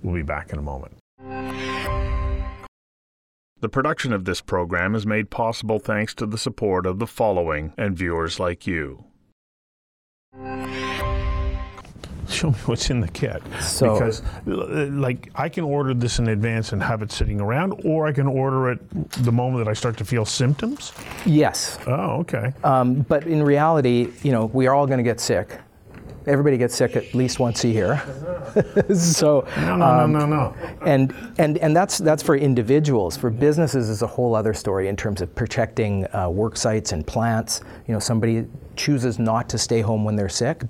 We'll 0.05 0.13
be 0.13 0.21
back 0.21 0.53
in 0.53 0.59
a 0.59 0.61
moment. 0.61 0.99
The 3.59 3.69
production 3.69 4.13
of 4.13 4.25
this 4.25 4.39
program 4.39 4.93
is 4.93 5.03
made 5.07 5.31
possible 5.31 5.79
thanks 5.79 6.13
to 6.15 6.27
the 6.27 6.37
support 6.37 6.85
of 6.85 6.99
the 6.99 7.07
following 7.07 7.73
and 7.75 7.97
viewers 7.97 8.39
like 8.39 8.67
you. 8.67 9.05
Show 12.29 12.51
me 12.51 12.57
what's 12.65 12.91
in 12.91 12.99
the 12.99 13.07
kit. 13.07 13.41
So- 13.61 13.93
because, 13.95 14.21
like, 14.45 15.31
I 15.33 15.49
can 15.49 15.63
order 15.63 15.95
this 15.95 16.19
in 16.19 16.27
advance 16.27 16.71
and 16.71 16.83
have 16.83 17.01
it 17.01 17.11
sitting 17.11 17.41
around, 17.41 17.73
or 17.83 18.05
I 18.05 18.11
can 18.11 18.27
order 18.27 18.69
it 18.69 18.79
the 19.23 19.31
moment 19.31 19.65
that 19.65 19.71
I 19.71 19.73
start 19.73 19.97
to 19.97 20.05
feel 20.05 20.25
symptoms. 20.25 20.93
Yes, 21.25 21.79
Oh, 21.87 22.19
okay. 22.19 22.53
Um, 22.63 23.01
but 23.01 23.25
in 23.25 23.41
reality, 23.41 24.11
you 24.21 24.31
know, 24.31 24.45
we 24.53 24.67
are 24.67 24.75
all 24.75 24.85
going 24.85 24.99
to 24.99 25.03
get 25.03 25.19
sick. 25.19 25.57
Everybody 26.27 26.57
gets 26.57 26.75
sick 26.75 26.95
at 26.95 27.13
least 27.13 27.39
once 27.39 27.63
a 27.63 27.67
year. 27.67 28.01
so, 28.95 29.47
no, 29.57 29.75
no, 29.75 29.85
um, 29.85 30.11
no, 30.11 30.19
no, 30.19 30.25
no. 30.25 30.55
and 30.81 31.13
and 31.37 31.57
and 31.59 31.75
that's 31.75 31.97
that's 31.99 32.23
for 32.23 32.35
individuals. 32.35 33.15
For 33.15 33.29
businesses, 33.29 33.89
is 33.89 34.01
a 34.01 34.07
whole 34.07 34.35
other 34.35 34.53
story 34.53 34.87
in 34.87 34.95
terms 34.95 35.21
of 35.21 35.33
protecting 35.35 36.07
uh, 36.15 36.29
work 36.29 36.57
sites 36.57 36.91
and 36.93 37.05
plants. 37.05 37.61
You 37.87 37.93
know, 37.93 37.99
somebody 37.99 38.45
chooses 38.75 39.19
not 39.19 39.47
to 39.49 39.57
stay 39.57 39.81
home 39.81 40.03
when 40.03 40.15
they're 40.15 40.29
sick. 40.29 40.63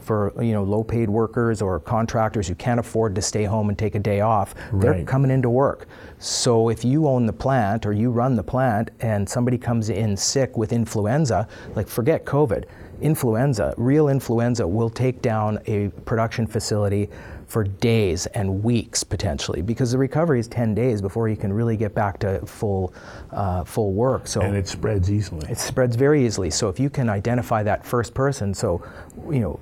For 0.00 0.32
you 0.42 0.52
know, 0.52 0.64
low-paid 0.64 1.08
workers 1.08 1.62
or 1.62 1.78
contractors 1.78 2.48
who 2.48 2.56
can't 2.56 2.80
afford 2.80 3.14
to 3.14 3.22
stay 3.22 3.44
home 3.44 3.68
and 3.68 3.78
take 3.78 3.94
a 3.94 4.00
day 4.00 4.20
off, 4.20 4.54
they're 4.72 5.04
coming 5.04 5.30
into 5.30 5.48
work. 5.48 5.86
So 6.18 6.70
if 6.70 6.84
you 6.84 7.06
own 7.06 7.26
the 7.26 7.32
plant 7.32 7.86
or 7.86 7.92
you 7.92 8.10
run 8.10 8.34
the 8.34 8.42
plant 8.42 8.90
and 9.00 9.28
somebody 9.28 9.58
comes 9.58 9.90
in 9.90 10.16
sick 10.16 10.56
with 10.56 10.72
influenza, 10.72 11.46
like 11.76 11.86
forget 11.86 12.24
COVID, 12.24 12.64
influenza, 13.02 13.74
real 13.76 14.08
influenza 14.08 14.66
will 14.66 14.90
take 14.90 15.20
down 15.22 15.58
a 15.66 15.88
production 16.04 16.46
facility 16.46 17.08
for 17.46 17.64
days 17.64 18.26
and 18.26 18.62
weeks 18.64 19.04
potentially 19.04 19.60
because 19.60 19.92
the 19.92 19.98
recovery 19.98 20.40
is 20.40 20.48
10 20.48 20.74
days 20.74 21.02
before 21.02 21.28
you 21.28 21.36
can 21.36 21.52
really 21.52 21.76
get 21.76 21.94
back 21.94 22.18
to 22.18 22.44
full 22.46 22.94
uh, 23.30 23.62
full 23.64 23.92
work. 23.92 24.26
So 24.26 24.40
And 24.40 24.56
it 24.56 24.66
spreads 24.66 25.10
easily. 25.10 25.50
it 25.50 25.58
spreads 25.58 25.96
very 25.96 26.24
easily. 26.24 26.50
So 26.50 26.68
if 26.68 26.80
you 26.80 26.88
can 26.88 27.10
identify 27.10 27.62
that 27.64 27.84
first 27.84 28.14
person, 28.14 28.54
so 28.54 28.82
you 29.30 29.40
know 29.40 29.60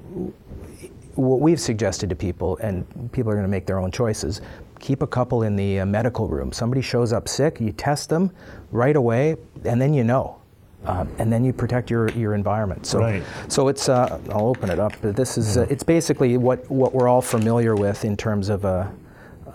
what 1.17 1.41
we've 1.41 1.61
suggested 1.61 2.09
to 2.11 2.17
people, 2.17 2.57
and 2.59 2.87
people 3.13 3.31
are 3.33 3.35
going 3.35 3.45
to 3.45 3.51
make 3.51 3.67
their 3.67 3.79
own 3.81 3.91
choices. 3.91 4.41
Keep 4.79 5.03
a 5.03 5.07
couple 5.07 5.43
in 5.43 5.57
the 5.57 5.81
uh, 5.81 5.87
medical 5.87 6.29
room. 6.29 6.53
Somebody 6.53 6.81
shows 6.81 7.13
up 7.13 7.29
sick, 7.29 7.61
you 7.61 7.73
test 7.73 8.09
them 8.09 8.31
right 8.71 8.97
away, 8.97 9.37
and 9.65 9.81
then 9.81 9.93
you 9.93 10.05
know. 10.05 10.40
Um, 10.87 11.09
and 11.19 11.31
then 11.31 11.45
you 11.45 11.53
protect 11.53 11.91
your, 11.91 12.09
your 12.11 12.35
environment. 12.35 12.87
So, 12.87 13.01
Right. 13.01 13.23
so 13.49 13.69
it's 13.69 13.89
uh, 13.89 14.19
I'll 14.31 14.47
open 14.49 14.71
it 14.71 14.79
up. 14.79 14.93
But 15.03 15.15
this 15.15 15.37
is 15.37 15.59
uh, 15.59 15.67
it's 15.69 15.83
basically 15.83 16.37
what, 16.39 16.69
what 16.71 16.95
we're 16.95 17.09
all 17.09 17.21
familiar 17.21 17.75
with 17.75 18.05
in 18.05 18.17
terms 18.17 18.49
of 18.49 18.65
a, 18.65 18.91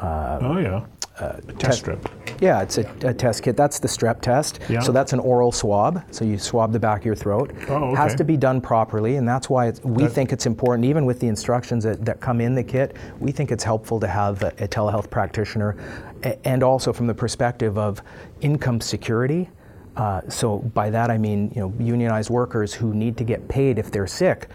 oh, 0.01 0.57
yeah. 0.59 0.85
uh, 1.19 1.39
Test 1.57 1.79
strip. 1.79 2.07
Yeah, 2.41 2.61
it's 2.61 2.77
a, 2.77 2.81
a 3.03 3.13
test 3.13 3.41
kit. 3.43 3.55
That's 3.57 3.79
the 3.79 3.87
strep 3.87 4.21
test. 4.21 4.59
Yeah. 4.69 4.81
So 4.81 4.91
that's 4.91 5.13
an 5.13 5.19
oral 5.19 5.51
swab. 5.51 6.03
So 6.13 6.25
you 6.25 6.37
swab 6.37 6.73
the 6.73 6.79
back 6.79 6.99
of 6.99 7.05
your 7.05 7.15
throat. 7.15 7.53
Oh, 7.69 7.85
okay. 7.85 7.95
Has 7.95 8.13
to 8.15 8.23
be 8.23 8.37
done 8.37 8.59
properly, 8.61 9.15
and 9.15 9.27
that's 9.27 9.49
why 9.49 9.67
it's, 9.67 9.81
we 9.83 10.03
That- 10.03 10.09
think 10.11 10.31
it's 10.33 10.45
important, 10.45 10.85
even 10.85 11.05
with 11.05 11.19
the 11.19 11.27
instructions 11.27 11.83
that, 11.85 12.05
that 12.05 12.19
come 12.19 12.39
in 12.41 12.53
the 12.53 12.63
kit, 12.63 12.97
we 13.19 13.31
think 13.31 13.51
it's 13.51 13.63
helpful 13.63 13.99
to 14.01 14.07
have 14.07 14.43
a, 14.43 14.47
a 14.59 14.67
telehealth 14.67 15.09
practitioner, 15.09 15.75
a- 16.23 16.47
and 16.47 16.61
also 16.61 16.91
from 16.93 17.07
the 17.07 17.15
perspective 17.15 17.77
of 17.79 18.01
income 18.41 18.79
security. 18.81 19.49
Uh, 19.95 20.21
so 20.27 20.59
by 20.59 20.89
that 20.89 21.09
I 21.09 21.17
mean, 21.17 21.51
you 21.55 21.61
know, 21.61 21.73
unionized 21.79 22.29
workers 22.29 22.73
who 22.73 22.93
need 22.93 23.17
to 23.17 23.23
get 23.23 23.47
paid 23.47 23.79
if 23.79 23.91
they're 23.91 24.07
sick. 24.07 24.49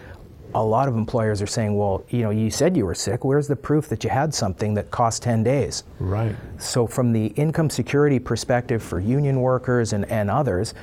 A 0.53 0.63
lot 0.63 0.89
of 0.89 0.95
employers 0.95 1.41
are 1.41 1.47
saying, 1.47 1.77
well, 1.77 2.03
you 2.09 2.23
know, 2.23 2.29
you 2.29 2.51
said 2.51 2.75
you 2.75 2.85
were 2.85 2.93
sick. 2.93 3.23
Where's 3.23 3.47
the 3.47 3.55
proof 3.55 3.87
that 3.87 4.03
you 4.03 4.09
had 4.09 4.33
something 4.33 4.73
that 4.73 4.91
cost 4.91 5.23
10 5.23 5.43
days? 5.43 5.83
Right. 5.99 6.35
So, 6.57 6.85
from 6.85 7.13
the 7.13 7.27
income 7.27 7.69
security 7.69 8.19
perspective 8.19 8.83
for 8.83 8.99
union 8.99 9.39
workers 9.39 9.93
and, 9.93 10.03
and 10.11 10.29
others, 10.29 10.73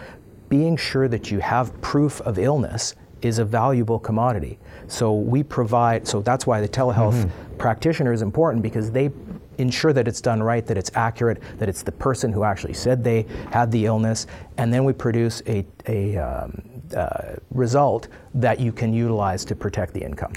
being 0.49 0.77
sure 0.79 1.07
that 1.09 1.31
you 1.31 1.41
have 1.41 1.79
proof 1.83 2.23
of 2.23 2.39
illness 2.39 2.95
is 3.21 3.39
a 3.41 3.45
valuable 3.45 3.99
commodity. 3.99 4.59
So, 4.87 5.13
we 5.15 5.43
provide, 5.43 6.09
so 6.09 6.23
that's 6.23 6.47
why 6.47 6.63
the 6.63 6.69
telehealth 6.69 7.31
practitioner 7.59 8.15
is 8.15 8.23
important 8.23 8.63
because 8.63 8.91
they 8.91 9.11
ensure 9.59 9.93
that 9.93 10.09
it's 10.09 10.21
done 10.21 10.43
right, 10.43 10.65
that 10.67 10.79
it's 10.79 10.91
accurate, 10.95 11.43
that 11.59 11.69
it's 11.69 11.83
the 11.83 11.93
person 11.93 12.33
who 12.33 12.45
actually 12.45 12.75
said 12.75 13.05
they 13.05 13.27
had 13.51 13.71
the 13.71 13.87
illness, 13.87 14.27
and 14.57 14.73
then 14.73 14.85
we 14.85 14.93
produce 14.93 15.43
a, 15.47 15.67
a 15.87 16.17
um, 16.17 16.63
uh, 16.97 17.35
result 17.51 18.09
that 18.35 18.61
you 18.61 18.73
can 18.73 18.93
utilize 18.93 19.45
to 19.45 19.55
protect 19.55 19.93
the 19.93 20.03
income. 20.03 20.33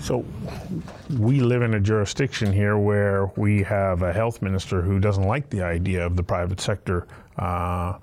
So 0.00 0.24
we 1.18 1.40
live 1.40 1.62
in 1.62 1.74
a 1.74 1.80
jurisdiction 1.80 2.52
here 2.52 2.78
where 2.78 3.26
we 3.36 3.62
have 3.64 4.02
a 4.02 4.12
health 4.12 4.40
minister 4.40 4.80
who 4.80 4.98
doesn't 4.98 5.24
like 5.24 5.50
the 5.50 5.62
idea 5.62 6.04
of 6.04 6.16
the 6.16 6.22
private 6.22 6.60
sector 6.60 7.06
uh, 7.38 7.98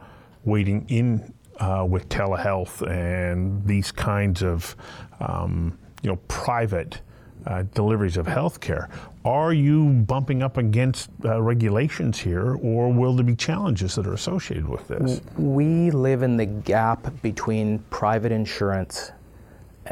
waiting 0.45 0.85
in 0.89 1.33
uh, 1.59 1.85
with 1.89 2.07
telehealth 2.09 2.87
and 2.87 3.65
these 3.65 3.91
kinds 3.91 4.43
of 4.43 4.75
um, 5.19 5.77
you 6.03 6.09
know 6.09 6.17
private 6.27 7.01
uh, 7.47 7.63
deliveries 7.73 8.17
of 8.17 8.25
healthcare. 8.25 8.89
Are 9.25 9.53
you 9.53 9.89
bumping 9.89 10.43
up 10.43 10.57
against 10.57 11.09
uh, 11.23 11.41
regulations 11.41 12.19
here, 12.19 12.55
or 12.55 12.91
will 12.91 13.13
there 13.15 13.25
be 13.25 13.35
challenges 13.35 13.95
that 13.95 14.05
are 14.05 14.13
associated 14.13 14.67
with 14.67 14.87
this? 14.87 15.21
We 15.37 15.91
live 15.91 16.23
in 16.23 16.37
the 16.37 16.45
gap 16.45 17.07
between 17.21 17.79
private 17.89 18.31
insurance, 18.31 19.11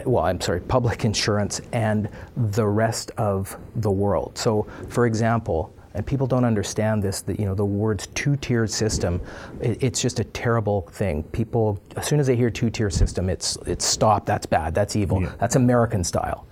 well, 0.06 0.26
I'm 0.26 0.42
sorry, 0.42 0.60
public 0.60 1.06
insurance, 1.06 1.62
and 1.72 2.10
the 2.36 2.68
rest 2.68 3.12
of 3.18 3.58
the 3.78 3.92
world. 3.92 4.38
So, 4.38 4.68
for 4.90 5.06
example, 5.06 5.74
and 5.94 6.06
people 6.06 6.28
don't 6.28 6.44
understand 6.44 7.02
this, 7.02 7.22
that 7.22 7.40
you 7.40 7.46
know 7.46 7.56
the 7.56 7.66
words 7.66 8.08
two-tiered 8.08 8.70
system, 8.70 9.22
it, 9.62 9.82
it's 9.82 10.02
just 10.02 10.20
a 10.20 10.26
terrible 10.26 10.82
thing. 10.92 11.24
People, 11.24 11.80
as 11.96 12.06
soon 12.06 12.20
as 12.20 12.28
they 12.28 12.36
hear 12.36 12.50
two-tier 12.50 12.90
system, 12.90 13.30
it's 13.30 13.58
it's 13.66 13.86
stop. 13.86 14.26
That's 14.26 14.46
bad. 14.46 14.76
That's 14.76 14.98
evil. 14.98 15.22
Yeah. 15.22 15.32
That's 15.40 15.56
American 15.56 16.04
style. 16.04 16.46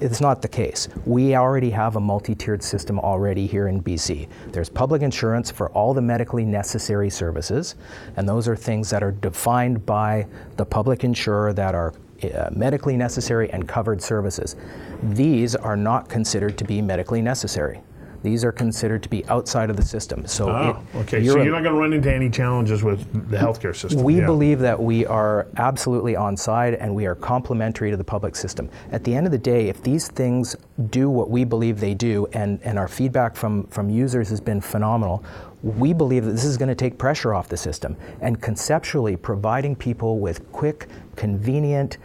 It's 0.00 0.20
not 0.22 0.40
the 0.40 0.48
case. 0.48 0.88
We 1.04 1.36
already 1.36 1.68
have 1.70 1.96
a 1.96 2.00
multi-tiered 2.00 2.62
system 2.62 2.98
already 2.98 3.46
here 3.46 3.68
in 3.68 3.82
BC. 3.82 4.28
There's 4.50 4.70
public 4.70 5.02
insurance 5.02 5.50
for 5.50 5.68
all 5.70 5.92
the 5.92 6.00
medically 6.00 6.46
necessary 6.46 7.10
services, 7.10 7.74
and 8.16 8.26
those 8.26 8.48
are 8.48 8.56
things 8.56 8.88
that 8.90 9.02
are 9.02 9.12
defined 9.12 9.84
by 9.84 10.26
the 10.56 10.64
public 10.64 11.04
insurer 11.04 11.52
that 11.52 11.74
are 11.74 11.92
uh, 12.22 12.48
medically 12.50 12.96
necessary 12.96 13.50
and 13.50 13.68
covered 13.68 14.00
services. 14.00 14.56
These 15.02 15.54
are 15.54 15.76
not 15.76 16.08
considered 16.08 16.56
to 16.58 16.64
be 16.64 16.80
medically 16.80 17.20
necessary. 17.20 17.80
These 18.22 18.44
are 18.44 18.52
considered 18.52 19.02
to 19.04 19.08
be 19.08 19.24
outside 19.26 19.70
of 19.70 19.76
the 19.76 19.82
system. 19.82 20.26
So, 20.26 20.50
Oh, 20.50 20.68
it- 20.94 20.98
okay. 21.00 21.20
you're 21.20 21.34
So 21.34 21.42
you're 21.42 21.52
not 21.54 21.62
going 21.62 21.74
to 21.74 21.80
run 21.80 21.92
into 21.92 22.12
any 22.12 22.28
challenges 22.28 22.82
with 22.82 23.30
the 23.30 23.36
healthcare 23.38 23.74
system. 23.74 24.02
we 24.02 24.18
Yeah. 24.20 24.26
believe 24.26 24.58
that 24.60 24.80
we 24.82 25.06
are 25.06 25.46
absolutely 25.56 26.16
on 26.16 26.36
side 26.36 26.74
and 26.74 26.94
we 26.94 27.06
are 27.06 27.14
complementary 27.14 27.90
to 27.90 27.96
the 27.96 28.04
public 28.04 28.36
system. 28.36 28.68
At 28.92 29.04
the 29.04 29.14
end 29.14 29.26
of 29.26 29.32
the 29.32 29.38
day, 29.38 29.68
if 29.68 29.82
these 29.82 30.08
things 30.08 30.54
do 30.90 31.08
what 31.08 31.30
we 31.30 31.44
believe 31.44 31.80
they 31.80 31.94
do, 31.94 32.26
and, 32.32 32.58
and 32.64 32.78
our 32.78 32.88
feedback 32.88 33.36
from, 33.36 33.64
from 33.68 33.88
users 33.88 34.28
has 34.28 34.40
been 34.40 34.60
phenomenal, 34.60 35.22
we 35.62 35.92
believe 35.92 36.24
that 36.24 36.32
this 36.32 36.44
is 36.44 36.56
going 36.56 36.68
to 36.70 36.74
take 36.74 36.98
pressure 36.98 37.34
off 37.34 37.48
the 37.48 37.56
system. 37.56 37.96
And 38.20 38.40
conceptually, 38.40 39.16
providing 39.16 39.76
people 39.76 40.18
with 40.18 40.50
quick, 40.52 40.88
convenient, 41.16 41.98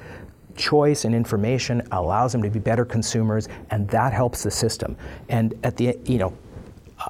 choice 0.55 1.05
and 1.05 1.13
information 1.13 1.81
allows 1.91 2.31
them 2.31 2.41
to 2.41 2.49
be 2.49 2.59
better 2.59 2.85
consumers 2.85 3.47
and 3.71 3.87
that 3.89 4.13
helps 4.13 4.43
the 4.43 4.51
system 4.51 4.95
and 5.29 5.53
at 5.63 5.77
the 5.77 5.97
you 6.05 6.17
know 6.17 6.33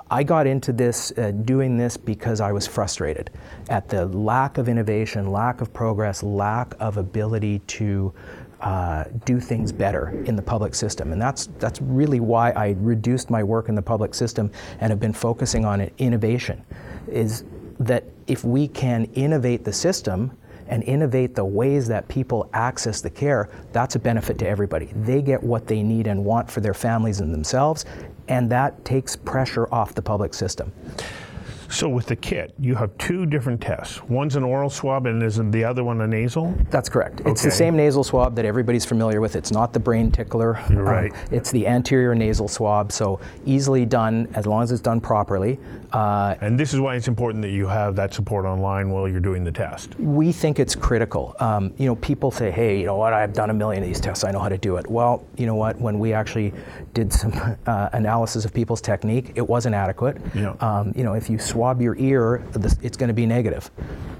I 0.10 0.24
got 0.24 0.48
into 0.48 0.74
this 0.74 1.12
uh, 1.18 1.32
doing 1.32 1.78
this 1.78 1.96
because 1.96 2.42
I 2.42 2.52
was 2.52 2.66
frustrated 2.66 3.30
at 3.70 3.88
the 3.88 4.08
lack 4.08 4.58
of 4.58 4.68
innovation, 4.68 5.32
lack 5.32 5.62
of 5.62 5.72
progress, 5.74 6.24
lack 6.24 6.74
of 6.80 6.98
ability 6.98 7.60
to 7.60 8.14
uh, 8.62 9.04
do 9.26 9.40
things 9.40 9.72
better 9.72 10.10
in 10.26 10.36
the 10.36 10.42
public 10.42 10.74
system, 10.74 11.12
and 11.12 11.22
that's 11.22 11.48
that's 11.60 11.82
really 11.82 12.20
why 12.20 12.52
I 12.52 12.76
reduced 12.80 13.30
my 13.30 13.44
work 13.44 13.70
in 13.70 13.76
the 13.76 13.82
public 13.82 14.16
system 14.16 14.52
and 14.80 14.90
have 14.90 15.00
been 15.00 15.14
focusing 15.14 15.66
on 15.66 15.90
innovation. 16.00 16.64
Is 17.08 17.44
that 17.80 18.06
if 18.28 18.44
we 18.44 18.68
can 18.68 19.06
innovate 19.14 19.64
the 19.66 19.74
system 19.74 20.36
and 20.68 20.84
innovate 20.84 21.36
the 21.36 21.46
ways 21.46 21.88
that 21.88 22.08
people 22.08 22.50
access 22.54 23.02
the 23.02 23.10
care, 23.10 23.50
that's 23.72 23.96
a 23.96 24.00
benefit 24.00 24.38
to 24.40 24.48
everybody. 24.48 24.88
They 24.96 25.22
get 25.22 25.42
what 25.44 25.68
they 25.68 25.84
need 25.84 26.08
and 26.08 26.24
want 26.24 26.50
for 26.50 26.62
their 26.62 26.74
families 26.74 27.20
and 27.20 27.34
themselves, 27.34 27.86
and 28.28 28.50
that 28.52 28.84
takes 28.86 29.16
pressure 29.16 29.68
off 29.74 29.94
the 29.94 30.02
public 30.02 30.34
system. 30.34 30.72
So 31.70 31.90
with 31.90 32.06
the 32.06 32.16
kit, 32.16 32.54
you 32.60 32.76
have 32.76 32.96
two 32.98 33.26
different 33.26 33.60
tests. 33.62 34.02
One's 34.04 34.36
an 34.36 34.44
oral 34.44 34.70
swab, 34.70 35.06
and 35.08 35.22
is 35.24 35.38
the 35.52 35.64
other 35.64 35.84
one 35.84 36.02
a 36.02 36.08
nasal? 36.08 36.54
That's 36.70 36.90
correct. 36.90 37.22
It's 37.26 37.44
the 37.44 37.52
same 37.52 37.76
nasal 37.76 38.04
swab 38.04 38.36
that 38.36 38.46
everybody's 38.46 38.86
familiar 38.86 39.20
with. 39.22 39.36
It's 39.36 39.52
not 39.52 39.74
the 39.74 39.80
brain 39.80 40.12
tickler. 40.12 40.60
You're 40.70 40.84
right. 40.84 41.12
it's 41.32 41.52
the 41.52 41.68
anterior 41.68 42.14
nasal 42.16 42.48
swab, 42.48 42.92
so 42.92 43.20
easily 43.46 43.86
done 43.86 44.28
as 44.36 44.46
long 44.46 44.64
as 44.64 44.72
it's 44.72 44.82
done 44.82 45.02
properly. 45.02 45.60
Uh, 45.92 46.36
And 46.42 46.60
this 46.60 46.74
is 46.74 46.80
why 46.80 46.96
it's 46.96 47.08
important 47.08 47.42
that 47.42 47.52
you 47.52 47.68
have 47.68 47.96
that 47.96 48.14
support 48.14 48.46
online 48.46 48.90
while 48.90 49.08
you're 49.08 49.20
doing 49.20 49.44
the 49.44 49.52
test. 49.52 49.96
we 50.00 50.32
think 50.32 50.60
it's 50.60 50.76
critical. 50.76 51.36
Um, 51.40 51.74
you 51.78 51.86
know, 51.88 51.96
people 51.96 52.32
say, 52.32 52.52
"Hey, 52.52 52.80
you 52.80 52.86
know 52.86 52.98
what? 52.98 53.14
I've 53.14 53.34
done 53.34 53.50
a 53.50 53.54
million 53.54 53.82
of 53.84 53.88
these 53.88 54.00
tests. 54.02 54.24
I 54.24 54.32
know 54.32 54.40
how 54.40 54.50
to 54.50 54.58
do 54.58 54.76
it." 54.78 54.90
Well, 54.90 55.24
you 55.38 55.46
know 55.46 55.56
what? 55.56 55.80
When 55.80 56.00
we 56.00 56.14
actually 56.14 56.54
did 56.94 57.12
some 57.14 57.34
uh, 57.66 57.90
analysis 57.94 58.46
of 58.46 58.54
people's 58.54 58.82
technique, 58.82 59.32
it 59.36 59.48
wasn't 59.48 59.76
adequate. 59.76 60.18
Yeah. 60.34 60.54
Um, 60.60 60.92
you 60.96 61.04
know, 61.04 61.14
if 61.14 61.30
you 61.30 61.38
swab 61.56 61.82
your 61.82 61.96
ear, 61.98 62.44
it's 62.84 62.98
going 62.98 63.08
to 63.08 63.14
be 63.14 63.26
negative. 63.26 63.72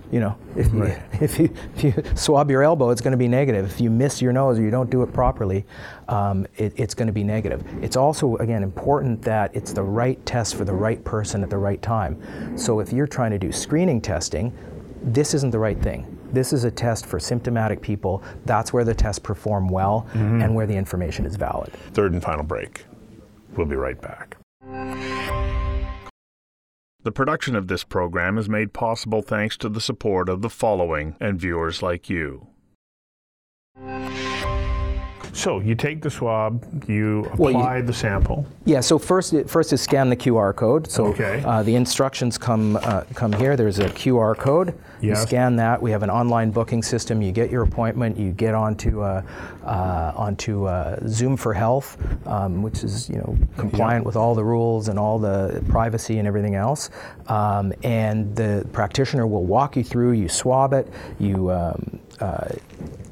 You 0.10 0.22
know, 0.22 0.38
if 0.56 0.72
you, 0.72 0.84
if 1.22 1.38
you 1.38 1.54
if 1.76 1.84
you 1.84 2.04
swab 2.16 2.50
your 2.50 2.64
elbow, 2.64 2.92
it's 2.92 3.02
going 3.02 3.12
to 3.12 3.18
be 3.18 3.28
negative. 3.28 3.66
If 3.66 3.82
you 3.82 3.90
miss 3.90 4.22
your 4.22 4.32
nose 4.32 4.58
or 4.58 4.62
you 4.62 4.72
don't 4.72 4.90
do 4.90 5.04
it 5.04 5.12
properly, 5.12 5.66
um, 6.08 6.48
it, 6.56 6.72
it's 6.78 6.94
going 6.94 7.08
to 7.08 7.14
be 7.14 7.26
negative. 7.26 7.62
It's 7.84 7.98
also 7.98 8.38
again 8.38 8.64
important 8.64 9.22
that 9.24 9.54
it's 9.54 9.74
the 9.74 9.84
right 9.84 10.26
test 10.26 10.56
for 10.56 10.64
the 10.64 10.72
right 10.72 11.04
person 11.04 11.44
at 11.44 11.50
the 11.50 11.58
right 11.58 11.82
time. 11.82 12.58
So 12.58 12.80
if 12.80 12.94
you're 12.94 13.08
trying 13.08 13.32
to 13.32 13.38
do 13.38 13.52
screening 13.52 14.00
testing, 14.00 14.54
this 15.04 15.34
isn't 15.34 15.52
the 15.52 15.60
right 15.60 15.82
thing. 15.82 16.18
This 16.32 16.54
is 16.54 16.64
a 16.64 16.72
test 16.72 17.06
for 17.06 17.20
symptomatic 17.20 17.82
people. 17.82 18.24
That's 18.46 18.72
where 18.72 18.86
the 18.86 18.94
tests 18.94 19.20
perform 19.20 19.68
well 19.68 20.08
and 20.14 20.56
where 20.56 20.66
the 20.66 20.76
information 20.76 21.26
is 21.26 21.36
valid. 21.36 21.74
Third 21.94 22.14
and 22.14 22.24
final 22.24 22.46
break. 22.46 22.86
We'll 23.58 23.68
be 23.68 23.76
right 23.76 24.00
back. 24.02 24.38
The 27.06 27.12
production 27.12 27.56
of 27.56 27.68
this 27.68 27.84
program 27.84 28.40
is 28.40 28.50
made 28.50 28.74
possible 28.74 29.22
thanks 29.22 29.58
to 29.58 29.70
the 29.70 29.80
support 29.80 30.28
of 30.28 30.42
the 30.42 30.50
following 30.50 31.16
and 31.20 31.40
viewers 31.40 31.84
like 31.84 32.10
you. 32.10 32.48
So 35.36 35.60
you 35.60 35.76
take 35.76 36.02
the 36.02 36.10
swab, 36.10 36.64
you 36.88 37.30
Well, 37.38 37.52
you- 37.52 37.58
apply 37.58 37.82
the 37.82 37.92
sample. 37.92 38.46
Yeah. 38.64 38.80
So 38.80 38.98
first, 38.98 39.36
first 39.48 39.74
is 39.74 39.82
scan 39.82 40.10
the 40.10 40.16
QR 40.16 40.54
code. 40.54 40.90
So 40.90 41.08
Okay. 41.08 41.44
uh, 41.46 41.62
the 41.62 41.76
instructions 41.76 42.38
come 42.38 42.78
uh, 42.78 43.02
come 43.14 43.34
here. 43.34 43.58
There's 43.58 43.80
a 43.80 43.90
QR 43.90 44.34
code. 44.38 44.74
You 45.02 45.14
scan 45.16 45.58
that. 45.58 45.80
We 45.82 45.92
have 45.92 46.02
an 46.04 46.10
online 46.10 46.50
booking 46.52 46.82
system. 46.82 47.22
You 47.22 47.32
get 47.32 47.52
your 47.52 47.62
appointment. 47.64 48.18
You 48.18 48.32
get 48.32 48.56
onto 48.56 49.02
uh, 49.02 49.22
uh, 49.66 50.14
onto 50.16 50.66
uh, 50.66 50.98
Zoom 51.08 51.36
for 51.38 51.54
Health, 51.54 51.98
um, 52.26 52.64
which 52.64 52.84
is 52.84 53.08
you 53.10 53.18
know 53.18 53.38
compliant 53.58 54.06
with 54.06 54.16
all 54.16 54.34
the 54.36 54.44
rules 54.44 54.88
and 54.88 54.98
all 54.98 55.20
the 55.20 55.62
privacy 55.68 56.18
and 56.18 56.28
everything 56.28 56.56
else. 56.56 56.90
Um, 57.28 57.72
and 57.84 58.34
the 58.36 58.66
practitioner 58.72 59.28
will 59.28 59.44
walk 59.46 59.76
you 59.76 59.84
through. 59.84 60.14
You 60.14 60.30
swab 60.30 60.74
it. 60.74 60.88
You 61.20 61.52
um, 61.52 62.00
uh, 62.22 62.48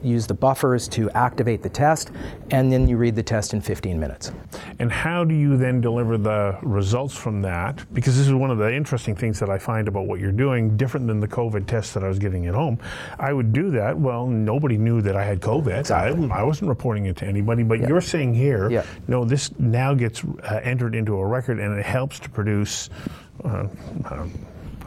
use 0.04 0.28
the 0.28 0.34
buffers 0.34 0.88
to 0.90 1.10
activate 1.12 1.62
the 1.64 1.70
test, 1.70 2.12
and 2.52 2.72
then 2.72 2.88
you 2.88 2.98
read 2.98 3.16
the 3.16 3.24
test 3.24 3.54
in 3.54 3.62
15 3.62 4.00
minutes. 4.00 4.32
And 4.80 4.92
how 4.92 5.24
do 5.24 5.34
you 5.34 5.58
then 5.58 5.82
deliver 5.82 6.18
the 6.18 6.58
results 6.62 7.16
from 7.16 7.42
that? 7.44 7.84
Because 7.94 8.18
this 8.18 8.28
is 8.28 8.34
one 8.34 8.52
of 8.52 8.58
the 8.58 8.74
interesting 8.74 9.16
things 9.16 9.40
that 9.40 9.50
I 9.50 9.58
find 9.58 9.88
about 9.88 10.08
what 10.08 10.20
you're 10.20 10.32
doing, 10.32 10.76
different 10.78 11.08
than 11.08 11.20
the 11.20 11.28
COVID 11.28 11.66
test 11.68 11.94
that 11.94 12.04
I 12.04 12.08
was 12.08 12.20
getting 12.20 12.48
at 12.48 12.54
home. 12.54 12.80
I 13.20 13.34
would 13.34 13.54
do 13.54 13.72
that. 13.72 13.98
Well, 13.98 14.28
nobody 14.28 14.78
knew 14.78 15.02
that 15.02 15.16
I 15.16 15.24
had 15.24 15.40
COVID. 15.40 15.80
Exactly. 15.80 16.30
I, 16.30 16.40
I 16.40 16.44
wasn't 16.44 16.70
reporting 16.70 17.06
it 17.06 17.18
to 17.18 17.26
anybody. 17.26 17.64
But 17.64 17.80
you're 17.88 18.02
saying 18.02 18.34
here, 18.34 18.70
Yeah. 18.70 18.84
no, 19.08 19.26
this 19.26 19.58
now 19.60 19.94
gets 19.94 20.24
uh, 20.24 20.60
entered 20.64 20.96
into 20.96 21.16
a 21.18 21.26
record 21.26 21.60
and 21.60 21.78
it 21.78 21.86
helps 21.86 22.20
to 22.20 22.30
produce 22.30 22.90
uh, 23.44 23.68
uh, 24.06 24.28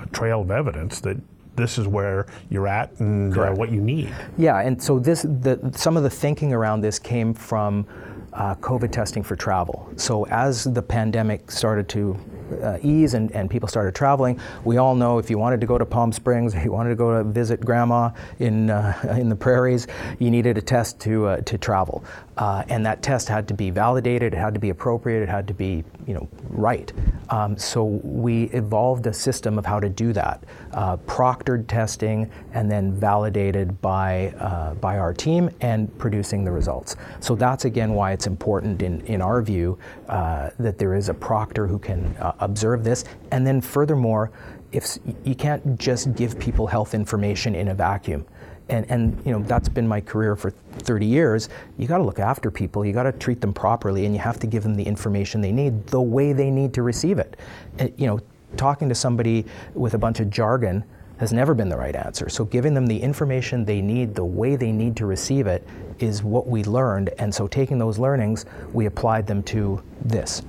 a 0.02 0.06
trail 0.12 0.42
of 0.42 0.50
evidence 0.50 1.00
that 1.00 1.16
this 1.56 1.78
is 1.78 1.86
where 1.88 2.26
you're 2.50 2.68
at 2.68 2.92
and 3.00 3.36
uh, 3.36 3.52
what 3.52 3.70
you 3.70 3.80
need. 3.80 4.14
Yeah, 4.38 4.60
and 4.60 4.80
so 4.82 4.98
this, 4.98 5.22
the, 5.22 5.72
some 5.74 5.96
of 5.96 6.02
the 6.02 6.10
thinking 6.10 6.52
around 6.52 6.80
this 6.82 6.98
came 6.98 7.34
from 7.34 7.86
uh, 8.32 8.54
COVID 8.56 8.92
testing 8.92 9.22
for 9.22 9.34
travel. 9.34 9.90
So 9.96 10.26
as 10.26 10.64
the 10.64 10.82
pandemic 10.82 11.50
started 11.50 11.88
to 11.90 12.18
uh, 12.62 12.78
ease 12.82 13.14
and, 13.14 13.30
and 13.32 13.50
people 13.50 13.68
started 13.68 13.94
traveling, 13.94 14.40
we 14.64 14.76
all 14.76 14.94
know 14.94 15.18
if 15.18 15.30
you 15.30 15.38
wanted 15.38 15.60
to 15.60 15.66
go 15.66 15.78
to 15.78 15.86
Palm 15.86 16.12
Springs, 16.12 16.54
if 16.56 16.64
you 16.64 16.72
wanted 16.72 16.90
to 16.90 16.96
go 16.96 17.18
to 17.18 17.24
visit 17.24 17.60
grandma 17.64 18.10
in, 18.38 18.70
uh, 18.70 18.94
in 19.18 19.28
the 19.28 19.36
prairies, 19.36 19.86
you 20.18 20.30
needed 20.30 20.58
a 20.58 20.62
test 20.62 21.00
to, 21.00 21.26
uh, 21.26 21.40
to 21.42 21.58
travel. 21.58 22.04
Uh, 22.36 22.62
and 22.68 22.84
that 22.84 23.02
test 23.02 23.28
had 23.28 23.48
to 23.48 23.54
be 23.54 23.70
validated, 23.70 24.34
it 24.34 24.36
had 24.36 24.52
to 24.52 24.60
be 24.60 24.68
appropriate, 24.68 25.22
it 25.22 25.28
had 25.28 25.48
to 25.48 25.54
be 25.54 25.82
you 26.06 26.14
know, 26.14 26.28
right. 26.50 26.92
Um, 27.30 27.56
so 27.56 27.84
we 27.84 28.44
evolved 28.50 29.06
a 29.06 29.12
system 29.12 29.58
of 29.58 29.66
how 29.66 29.80
to 29.80 29.88
do 29.88 30.12
that, 30.12 30.44
uh, 30.72 30.98
proctored 30.98 31.66
testing 31.66 32.30
and 32.52 32.70
then 32.70 32.92
validated 32.92 33.80
by, 33.80 34.28
uh, 34.38 34.74
by 34.74 34.98
our 34.98 35.12
team 35.12 35.50
and 35.62 35.96
producing 35.98 36.44
the 36.44 36.50
results. 36.52 36.94
So 37.20 37.34
that's 37.34 37.64
again 37.64 37.94
why 37.94 38.12
it's 38.12 38.26
important 38.26 38.82
in, 38.82 39.00
in 39.06 39.20
our 39.20 39.42
view 39.42 39.78
that 40.06 40.78
there 40.78 40.94
is 40.94 41.08
a 41.08 41.14
proctor 41.14 41.66
who 41.66 41.78
can 41.78 42.14
observe 42.40 42.84
this. 42.84 43.04
And 43.30 43.46
then 43.46 43.60
furthermore, 43.60 44.30
if 44.72 44.98
you 45.24 45.34
can't 45.34 45.78
just 45.78 46.14
give 46.14 46.38
people 46.38 46.66
health 46.66 46.94
information 46.94 47.54
in 47.54 47.68
a 47.68 47.74
vacuum. 47.74 48.26
And, 48.68 48.84
and 48.90 49.22
you 49.24 49.30
know 49.30 49.42
that's 49.44 49.68
been 49.68 49.86
my 49.86 50.00
career 50.00 50.34
for 50.34 50.50
30 50.50 51.06
years. 51.06 51.48
You 51.78 51.86
got 51.86 51.98
to 51.98 52.04
look 52.04 52.18
after 52.18 52.50
people. 52.50 52.84
You 52.84 52.92
got 52.92 53.04
to 53.04 53.12
treat 53.12 53.40
them 53.40 53.54
properly 53.54 54.06
and 54.06 54.14
you 54.14 54.20
have 54.20 54.40
to 54.40 54.46
give 54.48 54.64
them 54.64 54.74
the 54.74 54.82
information 54.82 55.40
they 55.40 55.52
need 55.52 55.86
the 55.86 56.00
way 56.00 56.32
they 56.32 56.50
need 56.50 56.74
to 56.74 56.82
receive 56.82 57.18
it. 57.20 57.36
And, 57.78 57.92
you 57.96 58.06
know 58.06 58.20
talking 58.56 58.88
to 58.88 58.94
somebody 58.94 59.44
with 59.74 59.94
a 59.94 59.98
bunch 59.98 60.20
of 60.20 60.30
jargon 60.30 60.84
has 61.18 61.32
never 61.32 61.54
been 61.54 61.68
the 61.68 61.76
right 61.76 61.96
answer. 61.96 62.28
So 62.28 62.44
giving 62.44 62.74
them 62.74 62.86
the 62.86 62.98
information 62.98 63.64
they 63.64 63.80
need 63.80 64.14
the 64.14 64.24
way 64.24 64.56
they 64.56 64.70
need 64.70 64.96
to 64.96 65.06
receive 65.06 65.46
it 65.46 65.66
is 65.98 66.22
what 66.22 66.46
we 66.46 66.62
learned. 66.64 67.10
And 67.18 67.34
so 67.34 67.46
taking 67.46 67.78
those 67.78 67.98
learnings 67.98 68.44
we 68.72 68.86
applied 68.86 69.26
them 69.26 69.42
to 69.44 69.82
this 70.02 70.42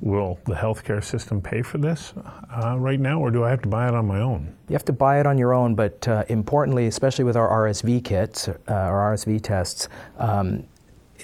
Will 0.00 0.38
the 0.46 0.54
healthcare 0.54 1.04
system 1.04 1.42
pay 1.42 1.60
for 1.60 1.76
this 1.76 2.14
uh, 2.50 2.76
right 2.78 2.98
now, 2.98 3.20
or 3.20 3.30
do 3.30 3.44
I 3.44 3.50
have 3.50 3.60
to 3.62 3.68
buy 3.68 3.86
it 3.86 3.94
on 3.94 4.06
my 4.06 4.20
own? 4.20 4.54
You 4.68 4.72
have 4.72 4.84
to 4.86 4.94
buy 4.94 5.20
it 5.20 5.26
on 5.26 5.36
your 5.36 5.52
own, 5.52 5.74
but 5.74 6.08
uh, 6.08 6.24
importantly, 6.28 6.86
especially 6.86 7.24
with 7.24 7.36
our 7.36 7.66
RSV 7.66 8.02
kits, 8.02 8.48
uh, 8.48 8.54
our 8.68 9.14
RSV 9.14 9.42
tests, 9.42 9.88
um, 10.16 10.64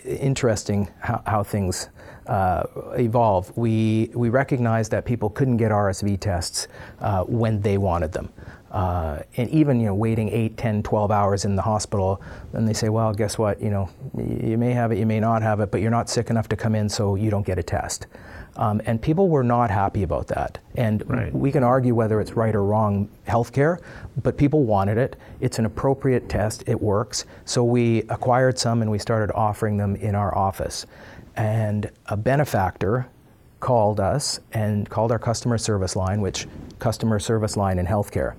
interesting 0.05 0.91
how, 1.01 1.23
how 1.27 1.43
things 1.43 1.89
uh, 2.27 2.65
evolve. 2.99 3.57
We, 3.57 4.11
we 4.15 4.29
recognized 4.29 4.91
that 4.91 5.05
people 5.05 5.31
couldn't 5.31 5.57
get 5.57 5.71
RSV 5.71 6.21
tests 6.21 6.69
uh, 7.01 7.25
when 7.25 7.61
they 7.61 7.79
wanted 7.79 8.13
them. 8.13 8.31
Uh, 8.77 9.23
and 9.39 9.49
even 9.49 9.81
you 9.81 9.87
know 9.87 9.95
waiting 9.95 10.29
8 10.29 10.59
10 10.59 10.83
12 10.83 11.11
hours 11.11 11.47
in 11.47 11.57
the 11.57 11.63
hospital 11.63 12.21
then 12.53 12.67
they 12.67 12.75
say 12.75 12.91
well 12.91 13.15
guess 13.15 13.39
what 13.39 13.59
you 13.63 13.71
know 13.71 13.89
you 14.19 14.59
may 14.59 14.73
have 14.73 14.93
it 14.93 14.99
you 14.99 15.07
may 15.07 15.19
not 15.19 15.41
have 15.41 15.61
it 15.61 15.71
but 15.71 15.81
you're 15.81 15.91
not 15.91 16.11
sick 16.11 16.29
enough 16.29 16.47
to 16.49 16.57
come 16.57 16.75
in 16.75 16.91
so 16.91 17.15
you 17.15 17.31
don't 17.31 17.47
get 17.47 17.59
a 17.59 17.63
test 17.63 18.07
um, 18.57 18.81
and 18.87 19.01
people 19.01 19.29
were 19.29 19.45
not 19.45 19.71
happy 19.71 20.03
about 20.03 20.29
that. 20.29 20.59
And 20.77 21.09
right. 21.09 21.33
we 21.35 21.53
can 21.53 21.63
argue 21.63 21.95
whether 21.95 22.21
it's 22.21 22.33
right 22.33 22.55
or 22.55 22.65
wrong 22.65 23.09
healthcare, 23.27 23.81
but 24.23 24.37
people 24.37 24.65
wanted 24.65 24.99
it. 24.99 25.17
It's 25.41 25.59
an 25.59 25.67
appropriate 25.67 26.29
test, 26.29 26.65
it 26.67 26.81
works. 26.81 27.27
So 27.45 27.65
we 27.65 28.01
acquired 28.09 28.59
some 28.59 28.83
and 28.83 28.91
we 28.91 28.99
started 28.99 29.33
offering 29.35 29.77
them 29.77 29.97
in 29.97 30.15
our 30.15 30.37
office. 30.37 30.87
And 31.37 31.91
a 32.07 32.17
benefactor 32.17 33.09
called 33.61 34.01
us 34.01 34.41
and 34.53 34.89
called 34.89 35.13
our 35.13 35.19
customer 35.19 35.59
service 35.59 35.97
line, 35.97 36.21
which 36.21 36.47
customer 36.79 37.19
service 37.19 37.57
line 37.57 37.79
in 37.79 37.87
healthcare. 37.87 38.35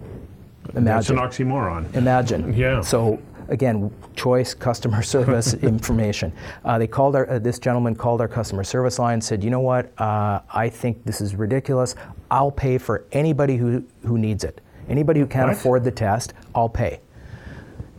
Imagine. 0.76 0.84
That's 0.86 1.10
an 1.10 1.18
oxymoron. 1.18 1.96
Imagine. 1.96 2.54
Yeah. 2.54 2.82
So 2.82 3.20
again, 3.50 3.92
choice 4.16 4.54
customer 4.54 5.02
service 5.16 5.54
information. 5.74 6.32
Uh, 6.66 6.78
they 6.78 6.88
called 6.88 7.16
our, 7.16 7.30
uh, 7.30 7.40
this 7.40 7.60
gentleman 7.60 7.96
called 7.96 8.22
our 8.22 8.28
customer 8.28 8.64
service 8.64 9.00
line, 9.00 9.16
and 9.16 9.24
said, 9.24 9.44
you 9.44 9.50
know 9.50 9.60
what, 9.60 9.92
uh, 10.00 10.42
I 10.54 10.70
think 10.70 11.04
this 11.06 11.22
is 11.22 11.36
ridiculous. 11.36 11.96
I'll 12.30 12.52
pay 12.52 12.78
for 12.78 13.06
anybody 13.12 13.58
who, 13.58 13.84
who 14.06 14.18
needs 14.18 14.44
it. 14.44 14.62
Anybody 14.90 15.20
who 15.20 15.28
can't 15.28 15.48
what? 15.48 15.58
afford 15.58 15.84
the 15.84 15.92
test, 15.92 16.34
I'll 16.56 16.70
pay. 16.70 17.00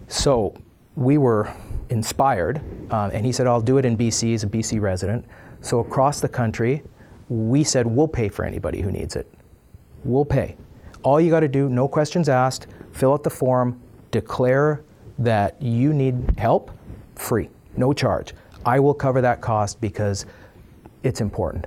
So 0.08 0.54
we 0.96 1.18
were 1.18 1.52
inspired, 1.90 2.60
uh, 2.90 3.10
and 3.12 3.24
he 3.24 3.32
said, 3.32 3.46
I'll 3.46 3.60
do 3.60 3.78
it 3.78 3.84
in 3.84 3.96
BC. 3.96 4.22
He's 4.22 4.44
a 4.44 4.46
BC 4.46 4.80
resident. 4.80 5.24
So 5.60 5.80
across 5.80 6.20
the 6.20 6.28
country, 6.28 6.82
we 7.28 7.62
said, 7.64 7.86
we'll 7.86 8.08
pay 8.08 8.28
for 8.28 8.44
anybody 8.44 8.80
who 8.80 8.90
needs 8.90 9.16
it. 9.16 9.30
We'll 10.04 10.24
pay. 10.24 10.56
All 11.02 11.20
you 11.20 11.30
got 11.30 11.40
to 11.40 11.48
do, 11.48 11.68
no 11.68 11.88
questions 11.88 12.28
asked, 12.28 12.66
fill 12.92 13.12
out 13.12 13.22
the 13.22 13.30
form, 13.30 13.80
declare 14.10 14.82
that 15.18 15.60
you 15.60 15.92
need 15.92 16.34
help, 16.38 16.70
free, 17.14 17.48
no 17.76 17.92
charge. 17.92 18.34
I 18.64 18.80
will 18.80 18.94
cover 18.94 19.20
that 19.20 19.40
cost 19.40 19.80
because 19.80 20.26
it's 21.02 21.20
important. 21.20 21.66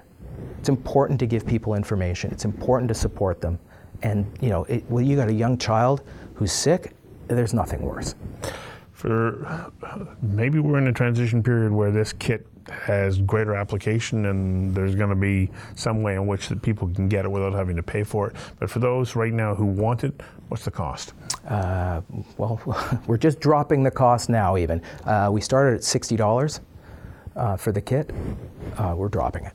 It's 0.60 0.70
important 0.70 1.20
to 1.20 1.26
give 1.26 1.46
people 1.46 1.74
information. 1.76 2.32
It's 2.32 2.46
important 2.46 2.88
to 2.89 2.94
support 2.94 3.41
them. 3.41 3.60
And 4.04 4.32
you 4.41 4.50
know, 4.50 4.63
it, 4.65 4.89
well, 4.89 5.04
you 5.04 5.15
got 5.15 5.30
a 5.30 5.34
young 5.34 5.58
child 5.58 6.02
who's 6.36 6.52
sick. 6.52 6.94
There's 7.28 7.54
nothing 7.54 7.82
worse. 7.82 8.15
For 8.91 9.72
maybe 10.22 10.60
we're 10.60 10.78
in 10.78 10.88
a 10.88 10.94
transition 10.94 11.41
period 11.41 11.72
where 11.72 11.91
this 11.91 12.13
kit 12.13 12.46
has 12.69 13.19
greater 13.19 13.56
application 13.56 14.26
and 14.28 14.74
there's 14.76 14.95
going 14.95 15.10
to 15.10 15.15
be 15.15 15.50
some 15.76 16.04
way 16.04 16.15
in 16.15 16.28
which 16.28 16.47
that 16.50 16.62
people 16.62 16.88
can 16.89 17.08
get 17.08 17.26
it 17.26 17.32
without 17.32 17.54
having 17.54 17.76
to 17.76 17.84
pay 17.84 18.04
for 18.04 18.30
it. 18.30 18.36
But 18.60 18.69
for 18.69 18.80
those 18.80 19.15
right 19.15 19.34
now 19.34 19.56
who 19.56 19.65
want 19.65 20.04
it, 20.04 20.21
what's 20.50 20.65
the 20.65 20.71
cost? 20.71 21.13
Uh, 21.47 22.02
well, 22.38 22.62
we're 23.08 23.17
just 23.17 23.39
dropping 23.39 23.84
the 23.84 23.91
cost 23.91 24.30
now. 24.30 24.58
Even 24.58 24.82
uh, 25.06 25.30
we 25.32 25.41
started 25.41 25.76
at 25.76 25.84
sixty 25.84 26.15
dollars 26.15 26.62
uh, 27.36 27.58
for 27.58 27.71
the 27.71 27.82
kit. 27.82 28.12
Uh, 28.78 28.93
we're 28.95 29.10
dropping 29.10 29.45
it 29.45 29.54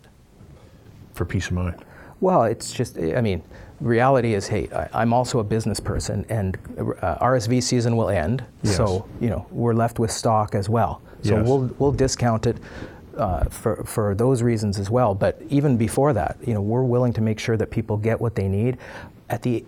for 1.14 1.24
peace 1.24 1.46
of 1.46 1.52
mind. 1.52 1.84
Well, 2.20 2.44
it's 2.44 2.72
just. 2.72 2.98
I 2.98 3.20
mean, 3.20 3.42
reality 3.80 4.34
is, 4.34 4.48
hey, 4.48 4.68
I, 4.70 5.02
am 5.02 5.12
also 5.12 5.38
a 5.38 5.44
business 5.44 5.78
person, 5.78 6.24
and 6.28 6.56
uh, 6.78 7.18
RSV 7.18 7.62
season 7.62 7.96
will 7.96 8.08
end. 8.08 8.44
Yes. 8.62 8.76
So 8.76 9.06
you 9.20 9.28
know, 9.28 9.46
we're 9.50 9.74
left 9.74 9.98
with 9.98 10.10
stock 10.10 10.54
as 10.54 10.68
well. 10.68 11.02
So 11.22 11.36
yes. 11.36 11.46
we'll 11.46 11.74
we'll 11.78 11.92
discount 11.92 12.46
it 12.46 12.56
uh, 13.16 13.44
for, 13.44 13.83
for 13.85 14.14
those 14.14 14.42
reasons 14.42 14.79
as 14.79 14.90
well. 14.90 15.14
But 15.14 15.40
even 15.48 15.76
before 15.76 16.12
that, 16.12 16.37
you 16.46 16.55
know, 16.55 16.61
we're 16.61 16.83
willing 16.85 17.12
to 17.14 17.20
make 17.20 17.38
sure 17.38 17.57
that 17.57 17.70
people 17.70 17.96
get 17.96 18.20
what 18.20 18.35
they 18.35 18.48
need. 18.48 18.79
At 19.29 19.42
the, 19.42 19.64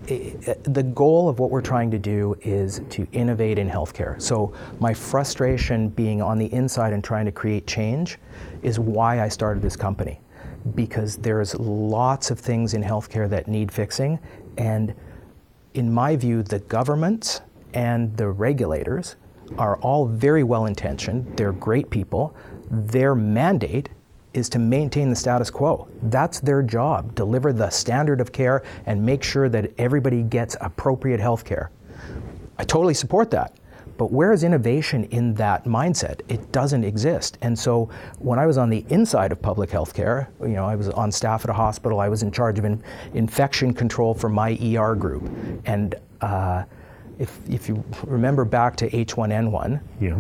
uh, 0.47 0.55
the 0.63 0.83
goal 0.83 1.29
of 1.29 1.41
what 1.41 1.51
we're 1.51 1.61
trying 1.63 1.91
to 1.91 1.99
do 1.99 2.37
is 2.43 2.81
to 2.91 3.07
innovate 3.13 3.59
in 3.59 3.69
healthcare. 3.69 4.21
So 4.21 4.53
my 4.79 4.95
frustration 4.95 5.89
being 5.89 6.23
on 6.23 6.39
the 6.39 6.53
inside 6.53 6.93
and 6.93 7.03
trying 7.03 7.27
to 7.27 7.33
create 7.33 7.67
change 7.67 8.19
is 8.63 8.79
why 8.79 9.21
I 9.21 9.29
started 9.29 9.63
this 9.63 9.77
company. 9.77 10.21
Because 10.75 11.17
there's 11.17 11.55
lots 11.57 12.31
of 12.31 12.39
things 12.39 12.75
in 12.75 12.83
healthcare 12.83 13.29
that 13.31 13.49
need 13.49 13.73
fixing. 13.73 14.19
And 14.59 14.95
in 15.75 15.93
my 15.93 16.15
view, 16.17 16.43
the 16.43 16.61
governments 16.61 17.41
and 17.75 18.17
the 18.17 18.29
regulators 18.29 19.17
are 19.57 19.79
all 19.79 20.07
very 20.07 20.43
well 20.43 20.67
intentioned. 20.67 21.37
They're 21.37 21.53
great 21.53 21.91
people, 21.91 22.37
their 22.71 23.15
mandate 23.15 23.89
is 24.35 24.49
to 24.51 24.59
maintain 24.59 25.11
the 25.11 25.17
status 25.17 25.51
quo. 25.51 25.89
That's 26.05 26.41
their 26.41 26.63
job, 26.63 27.15
deliver 27.15 27.53
the 27.53 27.71
standard 27.71 28.21
of 28.21 28.33
care 28.33 28.63
and 28.87 29.05
make 29.05 29.23
sure 29.23 29.49
that 29.49 29.73
everybody 29.79 30.23
gets 30.23 30.57
appropriate 30.61 31.21
health 31.21 31.45
care. 31.45 31.71
I 32.59 32.65
totally 32.65 32.95
support 32.95 33.31
that. 33.33 33.55
But 33.97 34.13
where 34.13 34.33
is 34.33 34.45
innovation 34.45 35.05
in 35.05 35.35
that 35.35 35.65
mindset? 35.65 36.21
It 36.29 36.53
doesn't 36.53 36.85
exist. 36.85 37.37
And 37.43 37.59
so 37.59 37.91
when 38.21 38.39
I 38.39 38.47
was 38.47 38.57
on 38.57 38.71
the 38.71 38.85
inside 38.91 39.33
of 39.33 39.43
public 39.43 39.71
health 39.71 39.93
care, 39.93 40.31
you 40.41 40.51
know, 40.51 40.67
I 40.67 40.77
was 40.77 40.89
on 40.91 41.11
staff 41.11 41.45
at 41.45 41.51
a 41.51 41.55
hospital, 41.55 41.99
I 41.99 42.09
was 42.09 42.23
in 42.23 42.31
charge 42.31 42.61
of 42.61 42.65
in, 42.65 42.81
infection 43.15 43.75
control 43.75 44.15
for 44.15 44.29
my 44.29 44.57
ER 44.63 44.95
group. 44.95 45.29
And 45.65 45.97
uh, 46.21 46.63
if, 47.19 47.41
if 47.49 47.69
you 47.69 47.83
remember 48.07 48.45
back 48.45 48.77
to 48.77 48.91
H1N1, 48.91 49.81
yeah 50.01 50.17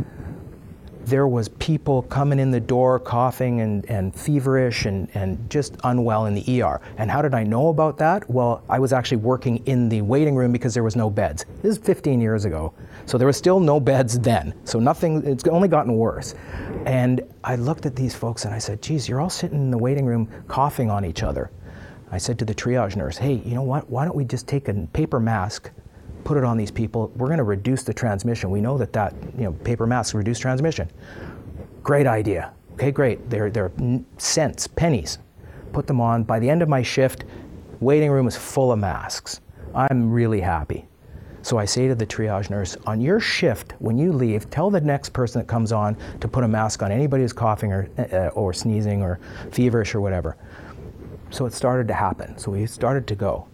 there 1.08 1.26
was 1.26 1.48
people 1.48 2.02
coming 2.02 2.38
in 2.38 2.50
the 2.50 2.60
door 2.60 2.98
coughing 2.98 3.62
and, 3.62 3.88
and 3.88 4.14
feverish 4.14 4.84
and, 4.84 5.08
and 5.14 5.48
just 5.48 5.76
unwell 5.84 6.26
in 6.26 6.34
the 6.34 6.62
ER. 6.62 6.80
And 6.98 7.10
how 7.10 7.22
did 7.22 7.34
I 7.34 7.44
know 7.44 7.68
about 7.68 7.96
that? 7.98 8.28
Well, 8.28 8.62
I 8.68 8.78
was 8.78 8.92
actually 8.92 9.18
working 9.18 9.64
in 9.66 9.88
the 9.88 10.02
waiting 10.02 10.36
room 10.36 10.52
because 10.52 10.74
there 10.74 10.82
was 10.82 10.96
no 10.96 11.08
beds. 11.08 11.46
This 11.62 11.78
is 11.78 11.78
15 11.78 12.20
years 12.20 12.44
ago. 12.44 12.74
So 13.06 13.16
there 13.16 13.26
was 13.26 13.38
still 13.38 13.58
no 13.58 13.80
beds 13.80 14.18
then. 14.18 14.52
So 14.64 14.78
nothing, 14.78 15.26
it's 15.26 15.46
only 15.48 15.68
gotten 15.68 15.94
worse. 15.94 16.34
And 16.84 17.22
I 17.42 17.56
looked 17.56 17.86
at 17.86 17.96
these 17.96 18.14
folks 18.14 18.44
and 18.44 18.54
I 18.54 18.58
said, 18.58 18.82
geez, 18.82 19.08
you're 19.08 19.20
all 19.20 19.30
sitting 19.30 19.58
in 19.58 19.70
the 19.70 19.78
waiting 19.78 20.04
room 20.04 20.28
coughing 20.46 20.90
on 20.90 21.04
each 21.06 21.22
other. 21.22 21.50
I 22.10 22.18
said 22.18 22.38
to 22.38 22.44
the 22.44 22.54
triage 22.54 22.96
nurse, 22.96 23.16
hey, 23.16 23.34
you 23.44 23.54
know 23.54 23.62
what? 23.62 23.88
Why 23.88 24.04
don't 24.04 24.16
we 24.16 24.24
just 24.24 24.46
take 24.46 24.68
a 24.68 24.74
paper 24.92 25.20
mask 25.20 25.70
put 26.28 26.36
it 26.36 26.44
on 26.44 26.56
these 26.56 26.70
people. 26.70 27.10
We're 27.16 27.28
going 27.28 27.38
to 27.38 27.44
reduce 27.44 27.82
the 27.82 27.94
transmission. 27.94 28.50
We 28.50 28.60
know 28.60 28.76
that 28.78 28.92
that 28.92 29.14
you 29.36 29.44
know 29.44 29.52
paper 29.52 29.86
masks 29.86 30.14
reduce 30.14 30.38
transmission. 30.38 30.90
Great 31.82 32.06
idea. 32.06 32.52
Okay, 32.74 32.90
great. 32.90 33.30
They're 33.30 33.50
they're 33.50 33.72
cents, 34.18 34.66
pennies. 34.66 35.18
Put 35.72 35.86
them 35.86 36.00
on. 36.00 36.24
By 36.24 36.38
the 36.38 36.48
end 36.48 36.62
of 36.62 36.68
my 36.68 36.82
shift, 36.82 37.24
Waiting 37.80 38.10
room 38.10 38.26
is 38.26 38.36
full 38.36 38.72
of 38.72 38.80
masks. 38.80 39.40
I'm 39.72 40.10
really 40.10 40.40
happy. 40.40 40.88
So 41.42 41.58
I 41.58 41.64
say 41.64 41.86
to 41.86 41.94
the 41.94 42.04
triage 42.04 42.50
nurse, 42.50 42.76
on 42.86 43.00
your 43.00 43.20
shift, 43.20 43.74
when 43.78 43.96
you 43.96 44.12
leave, 44.12 44.50
tell 44.50 44.68
the 44.68 44.80
next 44.80 45.12
person 45.12 45.40
that 45.40 45.46
comes 45.46 45.70
on 45.70 45.96
to 46.20 46.26
put 46.26 46.42
a 46.42 46.48
mask 46.48 46.82
on 46.82 46.90
anybody 46.90 47.22
who's 47.22 47.32
coughing 47.32 47.72
or, 47.72 47.88
uh, 47.96 48.30
or 48.34 48.52
sneezing 48.52 49.00
or 49.00 49.20
feverish 49.52 49.94
or 49.94 50.00
whatever. 50.00 50.36
So 51.30 51.46
it 51.46 51.52
started 51.52 51.86
to 51.86 51.94
happen. 51.94 52.36
So 52.36 52.50
we 52.50 52.66
started 52.66 53.06
to 53.06 53.14
go. 53.14 53.46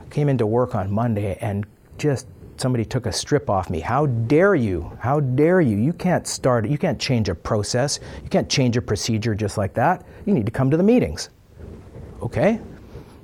I 0.00 0.04
came 0.04 0.28
into 0.28 0.46
work 0.46 0.76
on 0.76 0.92
Monday 0.92 1.36
and 1.40 1.66
just 1.98 2.26
somebody 2.56 2.84
took 2.84 3.06
a 3.06 3.12
strip 3.12 3.50
off 3.50 3.70
me. 3.70 3.80
How 3.80 4.06
dare 4.06 4.54
you? 4.54 4.96
How 5.00 5.20
dare 5.20 5.60
you? 5.60 5.76
You 5.76 5.92
can't 5.92 6.26
start, 6.26 6.68
you 6.68 6.78
can't 6.78 7.00
change 7.00 7.28
a 7.28 7.34
process. 7.34 8.00
You 8.22 8.28
can't 8.28 8.48
change 8.48 8.76
a 8.76 8.82
procedure 8.82 9.34
just 9.34 9.58
like 9.58 9.74
that. 9.74 10.04
You 10.26 10.34
need 10.34 10.46
to 10.46 10.52
come 10.52 10.70
to 10.70 10.76
the 10.76 10.82
meetings. 10.82 11.30
Okay? 12.22 12.60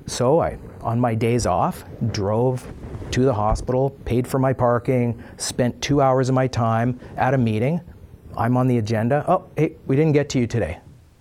So 0.07 0.41
I, 0.41 0.59
on 0.83 0.99
my 0.99 1.15
days 1.15 1.47
off, 1.47 1.85
drove 2.11 2.67
to 3.13 3.23
the 3.23 3.35
hospital, 3.35 3.91
paid 4.05 4.27
for 4.27 4.39
my 4.39 4.53
parking, 4.53 5.23
spent 5.37 5.81
two 5.81 6.01
hours 6.01 6.29
of 6.29 6.35
my 6.35 6.47
time 6.47 6.99
at 7.17 7.35
a 7.35 7.39
meeting. 7.39 7.81
I'm 8.37 8.57
on 8.57 8.67
the 8.69 8.79
agenda. 8.79 9.25
Oh, 9.29 9.49
hey, 9.57 9.77
we 9.87 9.97
didn't 9.97 10.13
get 10.13 10.29
to 10.31 10.39
you 10.39 10.47
today. 10.47 10.79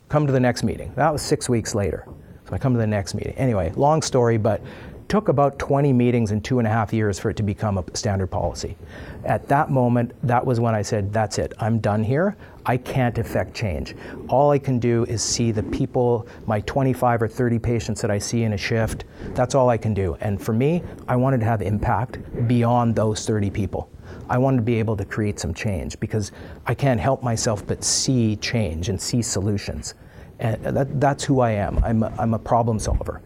Come 0.10 0.26
to 0.26 0.34
the 0.34 0.40
next 0.40 0.64
meeting. 0.64 0.92
That 0.96 1.12
was 1.12 1.22
six 1.22 1.50
weeks 1.50 1.76
later. 1.76 2.06
So 2.48 2.56
I 2.56 2.58
come 2.58 2.74
to 2.74 2.80
the 2.80 2.88
next 2.88 3.14
meeting. 3.14 3.34
Anyway, 3.36 3.72
long 3.76 4.02
story, 4.02 4.38
but 4.38 4.62
took 5.10 5.28
about 5.28 5.58
20 5.58 5.91
meetings 5.91 6.32
in 6.32 6.39
two 6.39 6.60
and 6.60 6.67
a 6.67 6.72
half 6.72 6.93
years 6.93 7.17
for 7.17 7.32
it 7.32 7.38
to 7.38 7.43
become 7.43 7.80
a 7.80 7.84
standard 7.95 8.28
policy. 8.28 8.78
At 9.26 9.48
that 9.48 9.72
moment, 9.72 10.13
that 10.24 10.45
was 10.45 10.60
when 10.60 10.76
I 10.76 10.84
said, 10.84 11.12
that's 11.12 11.39
it, 11.39 11.52
I'm 11.60 11.80
done 11.80 12.04
here. 12.04 12.38
I 12.65 12.78
can't 12.78 13.17
affect 13.17 13.56
change. 13.56 13.95
All 14.28 14.52
I 14.52 14.60
can 14.60 14.78
do 14.78 15.06
is 15.06 15.24
see 15.24 15.52
the 15.52 15.63
people, 15.63 16.28
my 16.45 16.62
25 16.62 17.24
or 17.24 17.28
30 17.28 17.58
patients 17.58 18.02
that 18.02 18.12
I 18.12 18.19
see 18.19 18.43
in 18.43 18.54
a 18.54 18.58
shift. 18.58 19.06
That's 19.34 19.56
all 19.56 19.69
I 19.69 19.78
can 19.78 19.95
do. 19.95 20.15
And 20.22 20.39
for 20.39 20.54
me, 20.54 20.84
I 21.08 21.15
wanted 21.15 21.39
to 21.39 21.48
have 21.48 21.63
impact 21.63 22.19
beyond 22.48 22.95
those 22.95 23.26
30 23.26 23.50
people. 23.50 23.89
I 24.30 24.38
wanted 24.38 24.58
to 24.58 24.63
be 24.63 24.76
able 24.76 24.95
to 24.98 25.06
create 25.06 25.39
some 25.39 25.56
change 25.56 26.00
because 26.00 26.32
I 26.67 26.76
can't 26.76 27.00
help 27.00 27.24
myself 27.24 27.65
but 27.65 27.84
see 27.84 28.36
change 28.36 28.89
and 28.89 29.02
see 29.02 29.24
solutions. 29.24 29.95
And 30.38 30.63
that, 30.63 31.02
that's 31.02 31.24
who 31.24 31.39
I 31.39 31.52
am. 31.52 31.84
I'm 31.84 32.04
a, 32.04 32.13
I'm 32.19 32.36
a 32.36 32.39
problem 32.39 32.78
solver. 32.78 33.22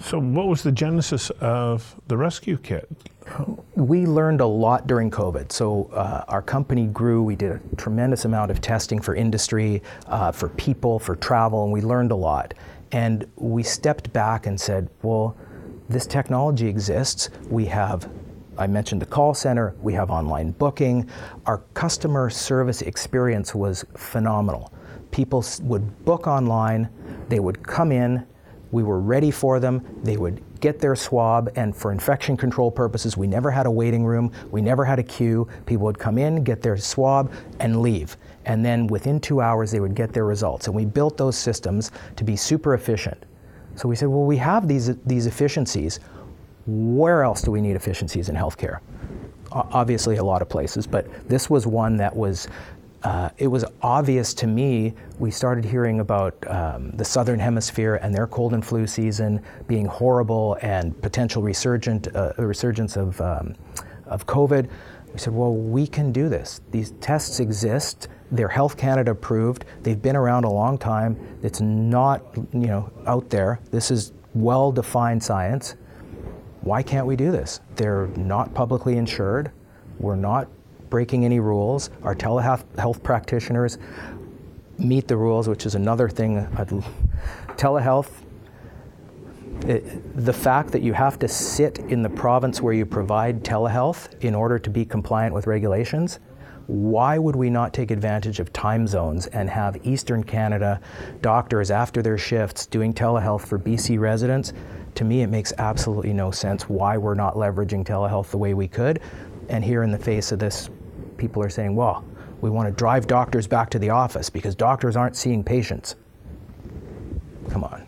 So, 0.00 0.20
what 0.20 0.46
was 0.46 0.62
the 0.62 0.72
genesis 0.72 1.30
of 1.40 1.96
the 2.06 2.16
rescue 2.16 2.56
kit? 2.56 2.88
We 3.74 4.06
learned 4.06 4.40
a 4.40 4.46
lot 4.46 4.86
during 4.86 5.10
COVID. 5.10 5.52
So, 5.52 5.90
uh, 5.92 6.24
our 6.28 6.40
company 6.40 6.86
grew. 6.86 7.22
We 7.22 7.36
did 7.36 7.52
a 7.52 7.60
tremendous 7.76 8.24
amount 8.24 8.50
of 8.50 8.60
testing 8.60 9.00
for 9.00 9.14
industry, 9.14 9.82
uh, 10.06 10.32
for 10.32 10.48
people, 10.50 10.98
for 10.98 11.16
travel, 11.16 11.64
and 11.64 11.72
we 11.72 11.80
learned 11.80 12.12
a 12.12 12.16
lot. 12.16 12.54
And 12.92 13.30
we 13.36 13.62
stepped 13.62 14.12
back 14.12 14.46
and 14.46 14.58
said, 14.58 14.88
well, 15.02 15.36
this 15.88 16.06
technology 16.06 16.68
exists. 16.68 17.30
We 17.50 17.66
have 17.66 18.08
I 18.58 18.66
mentioned 18.66 19.00
the 19.00 19.06
call 19.06 19.34
center, 19.34 19.76
we 19.80 19.92
have 19.94 20.10
online 20.10 20.50
booking. 20.50 21.08
Our 21.46 21.58
customer 21.74 22.28
service 22.28 22.82
experience 22.82 23.54
was 23.54 23.84
phenomenal. 23.96 24.72
People 25.12 25.44
would 25.62 26.04
book 26.04 26.26
online, 26.26 26.88
they 27.28 27.38
would 27.38 27.62
come 27.62 27.92
in, 27.92 28.26
we 28.70 28.82
were 28.82 29.00
ready 29.00 29.30
for 29.30 29.60
them. 29.60 29.84
They 30.02 30.16
would 30.16 30.42
get 30.60 30.80
their 30.80 30.96
swab, 30.96 31.50
and 31.56 31.74
for 31.74 31.92
infection 31.92 32.36
control 32.36 32.70
purposes, 32.70 33.16
we 33.16 33.26
never 33.26 33.50
had 33.50 33.66
a 33.66 33.70
waiting 33.70 34.04
room. 34.04 34.32
We 34.50 34.60
never 34.60 34.84
had 34.84 34.98
a 34.98 35.02
queue. 35.02 35.48
People 35.66 35.84
would 35.84 35.98
come 35.98 36.18
in, 36.18 36.44
get 36.44 36.62
their 36.62 36.76
swab, 36.76 37.32
and 37.60 37.80
leave. 37.80 38.16
And 38.44 38.64
then 38.64 38.86
within 38.86 39.20
two 39.20 39.40
hours, 39.40 39.70
they 39.70 39.80
would 39.80 39.94
get 39.94 40.12
their 40.12 40.24
results. 40.24 40.66
And 40.66 40.76
we 40.76 40.84
built 40.84 41.16
those 41.16 41.36
systems 41.36 41.90
to 42.16 42.24
be 42.24 42.36
super 42.36 42.74
efficient. 42.74 43.22
So 43.76 43.88
we 43.88 43.94
said, 43.94 44.08
well, 44.08 44.24
we 44.24 44.36
have 44.38 44.66
these, 44.66 44.96
these 45.04 45.26
efficiencies. 45.26 46.00
Where 46.66 47.22
else 47.22 47.42
do 47.42 47.50
we 47.50 47.60
need 47.60 47.76
efficiencies 47.76 48.28
in 48.28 48.34
healthcare? 48.34 48.80
Obviously, 49.52 50.16
a 50.16 50.24
lot 50.24 50.42
of 50.42 50.48
places, 50.48 50.86
but 50.86 51.06
this 51.28 51.48
was 51.48 51.66
one 51.66 51.96
that 51.96 52.14
was 52.14 52.48
uh, 53.04 53.30
it 53.38 53.46
was 53.46 53.64
obvious 53.82 54.34
to 54.34 54.46
me. 54.46 54.94
We 55.18 55.30
started 55.30 55.64
hearing 55.64 56.00
about 56.00 56.34
um, 56.48 56.90
the 56.90 57.04
southern 57.04 57.38
hemisphere 57.38 57.96
and 57.96 58.14
their 58.14 58.26
cold 58.26 58.54
and 58.54 58.64
flu 58.64 58.86
season 58.86 59.42
being 59.66 59.86
horrible 59.86 60.56
and 60.62 61.00
potential 61.00 61.42
resurgent 61.42 62.14
uh, 62.14 62.32
resurgence 62.38 62.96
of 62.96 63.20
um, 63.20 63.54
of 64.06 64.26
COVID. 64.26 64.68
We 65.12 65.18
said, 65.18 65.32
well, 65.32 65.54
we 65.54 65.86
can 65.86 66.12
do 66.12 66.28
this. 66.28 66.60
These 66.70 66.92
tests 67.00 67.40
exist. 67.40 68.08
They're 68.30 68.48
Health 68.48 68.76
Canada 68.76 69.12
approved. 69.12 69.64
They've 69.82 70.00
been 70.00 70.16
around 70.16 70.44
a 70.44 70.50
long 70.50 70.76
time. 70.76 71.16
It's 71.42 71.60
not 71.60 72.22
you 72.34 72.66
know 72.66 72.90
out 73.06 73.30
there. 73.30 73.60
This 73.70 73.90
is 73.90 74.12
well 74.34 74.72
defined 74.72 75.22
science. 75.22 75.76
Why 76.62 76.82
can't 76.82 77.06
we 77.06 77.14
do 77.14 77.30
this? 77.30 77.60
They're 77.76 78.08
not 78.16 78.52
publicly 78.54 78.96
insured. 78.96 79.52
We're 79.98 80.16
not 80.16 80.48
breaking 80.90 81.24
any 81.24 81.40
rules. 81.40 81.90
Our 82.02 82.14
telehealth 82.14 82.64
health 82.78 83.02
practitioners 83.02 83.78
meet 84.78 85.08
the 85.08 85.16
rules, 85.16 85.48
which 85.48 85.66
is 85.66 85.74
another 85.74 86.08
thing. 86.08 86.46
telehealth, 87.56 88.10
it, 89.66 90.24
the 90.24 90.32
fact 90.32 90.70
that 90.70 90.82
you 90.82 90.92
have 90.92 91.18
to 91.18 91.28
sit 91.28 91.78
in 91.78 92.02
the 92.02 92.10
province 92.10 92.60
where 92.60 92.72
you 92.72 92.86
provide 92.86 93.42
telehealth 93.42 94.08
in 94.22 94.34
order 94.34 94.58
to 94.58 94.70
be 94.70 94.84
compliant 94.84 95.34
with 95.34 95.46
regulations, 95.46 96.20
why 96.68 97.16
would 97.16 97.34
we 97.34 97.48
not 97.48 97.72
take 97.72 97.90
advantage 97.90 98.40
of 98.40 98.52
time 98.52 98.86
zones 98.86 99.26
and 99.28 99.48
have 99.48 99.78
Eastern 99.86 100.22
Canada 100.22 100.80
doctors 101.22 101.70
after 101.70 102.02
their 102.02 102.18
shifts 102.18 102.66
doing 102.66 102.92
telehealth 102.92 103.46
for 103.46 103.58
BC 103.58 103.98
residents? 103.98 104.52
To 104.96 105.04
me, 105.04 105.22
it 105.22 105.28
makes 105.28 105.52
absolutely 105.56 106.12
no 106.12 106.30
sense 106.30 106.68
why 106.68 106.98
we're 106.98 107.14
not 107.14 107.34
leveraging 107.34 107.86
telehealth 107.86 108.30
the 108.30 108.36
way 108.36 108.52
we 108.52 108.68
could. 108.68 109.00
And 109.48 109.64
here, 109.64 109.82
in 109.82 109.90
the 109.90 109.98
face 109.98 110.30
of 110.30 110.40
this 110.40 110.68
people 111.18 111.42
are 111.42 111.50
saying, 111.50 111.74
well, 111.74 112.04
we 112.40 112.50
want 112.50 112.68
to 112.68 112.74
drive 112.74 113.06
doctors 113.06 113.46
back 113.46 113.68
to 113.70 113.78
the 113.78 113.90
office 113.90 114.30
because 114.30 114.54
doctors 114.54 114.96
aren't 114.96 115.16
seeing 115.16 115.42
patients. 115.42 115.96
Come 117.50 117.64
on. 117.64 117.86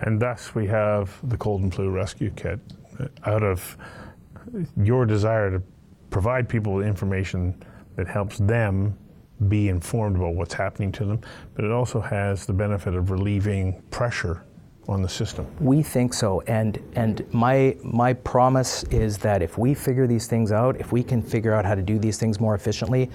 And 0.00 0.20
thus 0.20 0.54
we 0.54 0.66
have 0.66 1.16
the 1.28 1.36
cold 1.36 1.62
and 1.62 1.72
flu 1.72 1.90
rescue 1.90 2.30
kit 2.34 2.58
out 3.24 3.42
of 3.42 3.76
your 4.76 5.06
desire 5.06 5.50
to 5.50 5.62
provide 6.10 6.48
people 6.48 6.74
with 6.74 6.86
information 6.86 7.62
that 7.96 8.08
helps 8.08 8.38
them 8.38 8.98
be 9.48 9.68
informed 9.68 10.16
about 10.16 10.34
what's 10.34 10.54
happening 10.54 10.92
to 10.92 11.04
them, 11.04 11.20
but 11.54 11.64
it 11.64 11.70
also 11.70 12.00
has 12.00 12.46
the 12.46 12.52
benefit 12.52 12.94
of 12.94 13.10
relieving 13.10 13.82
pressure 13.90 14.44
on 14.88 15.02
the 15.02 15.08
system. 15.08 15.46
We 15.60 15.82
think 15.82 16.12
so, 16.12 16.42
and 16.46 16.78
and 16.96 17.24
my 17.32 17.76
my 17.82 18.12
promise 18.12 18.82
is 18.84 19.18
that 19.18 19.42
if 19.42 19.56
we 19.56 19.74
figure 19.74 20.06
these 20.06 20.26
things 20.26 20.50
out, 20.52 20.80
if 20.80 20.92
we 20.92 21.02
can 21.02 21.22
figure 21.22 21.54
out 21.54 21.64
how 21.64 21.74
to 21.74 21.82
do 21.82 21.98
these 21.98 22.18
things 22.18 22.40
more 22.40 22.54
efficiently, 22.54 23.10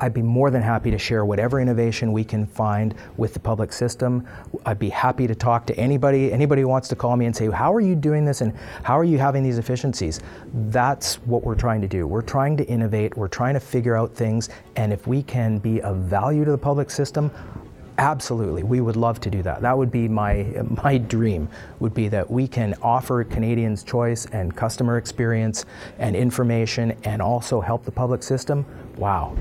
I'd 0.00 0.12
be 0.12 0.22
more 0.22 0.50
than 0.50 0.60
happy 0.60 0.90
to 0.90 0.98
share 0.98 1.24
whatever 1.24 1.60
innovation 1.60 2.12
we 2.12 2.24
can 2.24 2.46
find 2.46 2.94
with 3.16 3.32
the 3.32 3.40
public 3.40 3.72
system. 3.72 4.26
I'd 4.66 4.78
be 4.78 4.90
happy 4.90 5.26
to 5.26 5.34
talk 5.34 5.66
to 5.66 5.76
anybody. 5.78 6.32
Anybody 6.32 6.62
who 6.62 6.68
wants 6.68 6.88
to 6.88 6.96
call 6.96 7.16
me 7.16 7.26
and 7.26 7.34
say, 7.34 7.48
"How 7.48 7.72
are 7.72 7.80
you 7.80 7.94
doing 7.94 8.24
this? 8.24 8.40
and 8.40 8.52
how 8.82 8.98
are 8.98 9.04
you 9.04 9.18
having 9.18 9.42
these 9.42 9.58
efficiencies?" 9.58 10.20
That's 10.68 11.14
what 11.26 11.44
we're 11.44 11.54
trying 11.54 11.80
to 11.80 11.88
do. 11.88 12.06
We're 12.06 12.22
trying 12.22 12.56
to 12.58 12.64
innovate. 12.64 13.16
We're 13.16 13.28
trying 13.28 13.54
to 13.54 13.60
figure 13.60 13.96
out 13.96 14.14
things, 14.14 14.48
and 14.76 14.92
if 14.92 15.06
we 15.06 15.22
can 15.22 15.58
be 15.58 15.80
of 15.80 15.96
value 15.96 16.44
to 16.44 16.50
the 16.50 16.58
public 16.58 16.90
system, 16.90 17.30
Absolutely, 17.96 18.64
we 18.64 18.80
would 18.80 18.96
love 18.96 19.20
to 19.20 19.30
do 19.30 19.42
that. 19.42 19.62
That 19.62 19.78
would 19.78 19.92
be 19.92 20.08
my 20.08 20.44
my 20.82 20.98
dream. 20.98 21.48
Would 21.78 21.94
be 21.94 22.08
that 22.08 22.28
we 22.28 22.48
can 22.48 22.74
offer 22.82 23.22
Canadians 23.22 23.84
choice 23.84 24.26
and 24.26 24.54
customer 24.54 24.98
experience 24.98 25.64
and 25.98 26.16
information, 26.16 26.96
and 27.04 27.22
also 27.22 27.60
help 27.60 27.84
the 27.84 27.92
public 27.92 28.24
system. 28.24 28.66
Wow. 28.96 29.36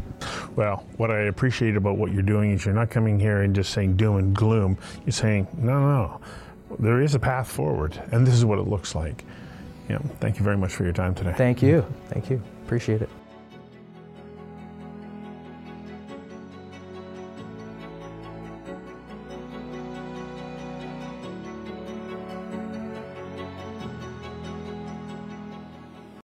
Well, 0.55 0.85
what 0.97 1.09
I 1.09 1.21
appreciate 1.21 1.75
about 1.75 1.97
what 1.97 2.11
you're 2.11 2.21
doing 2.21 2.51
is 2.51 2.63
you're 2.63 2.75
not 2.75 2.91
coming 2.91 3.19
here 3.19 3.41
and 3.41 3.55
just 3.55 3.73
saying 3.73 3.97
doom 3.97 4.17
and 4.17 4.35
gloom. 4.35 4.77
You're 5.05 5.13
saying 5.13 5.47
no, 5.57 5.79
no, 5.79 6.21
there 6.77 7.01
is 7.01 7.15
a 7.15 7.19
path 7.19 7.47
forward, 7.47 7.99
and 8.11 8.25
this 8.25 8.35
is 8.35 8.45
what 8.45 8.59
it 8.59 8.67
looks 8.67 8.93
like. 8.93 9.23
Yeah. 9.89 9.97
Thank 10.19 10.37
you 10.37 10.43
very 10.43 10.57
much 10.57 10.73
for 10.73 10.83
your 10.83 10.93
time 10.93 11.15
today. 11.15 11.33
Thank 11.35 11.63
you. 11.63 11.85
Thank 12.09 12.29
you. 12.29 12.41
Appreciate 12.65 13.01
it. 13.01 13.09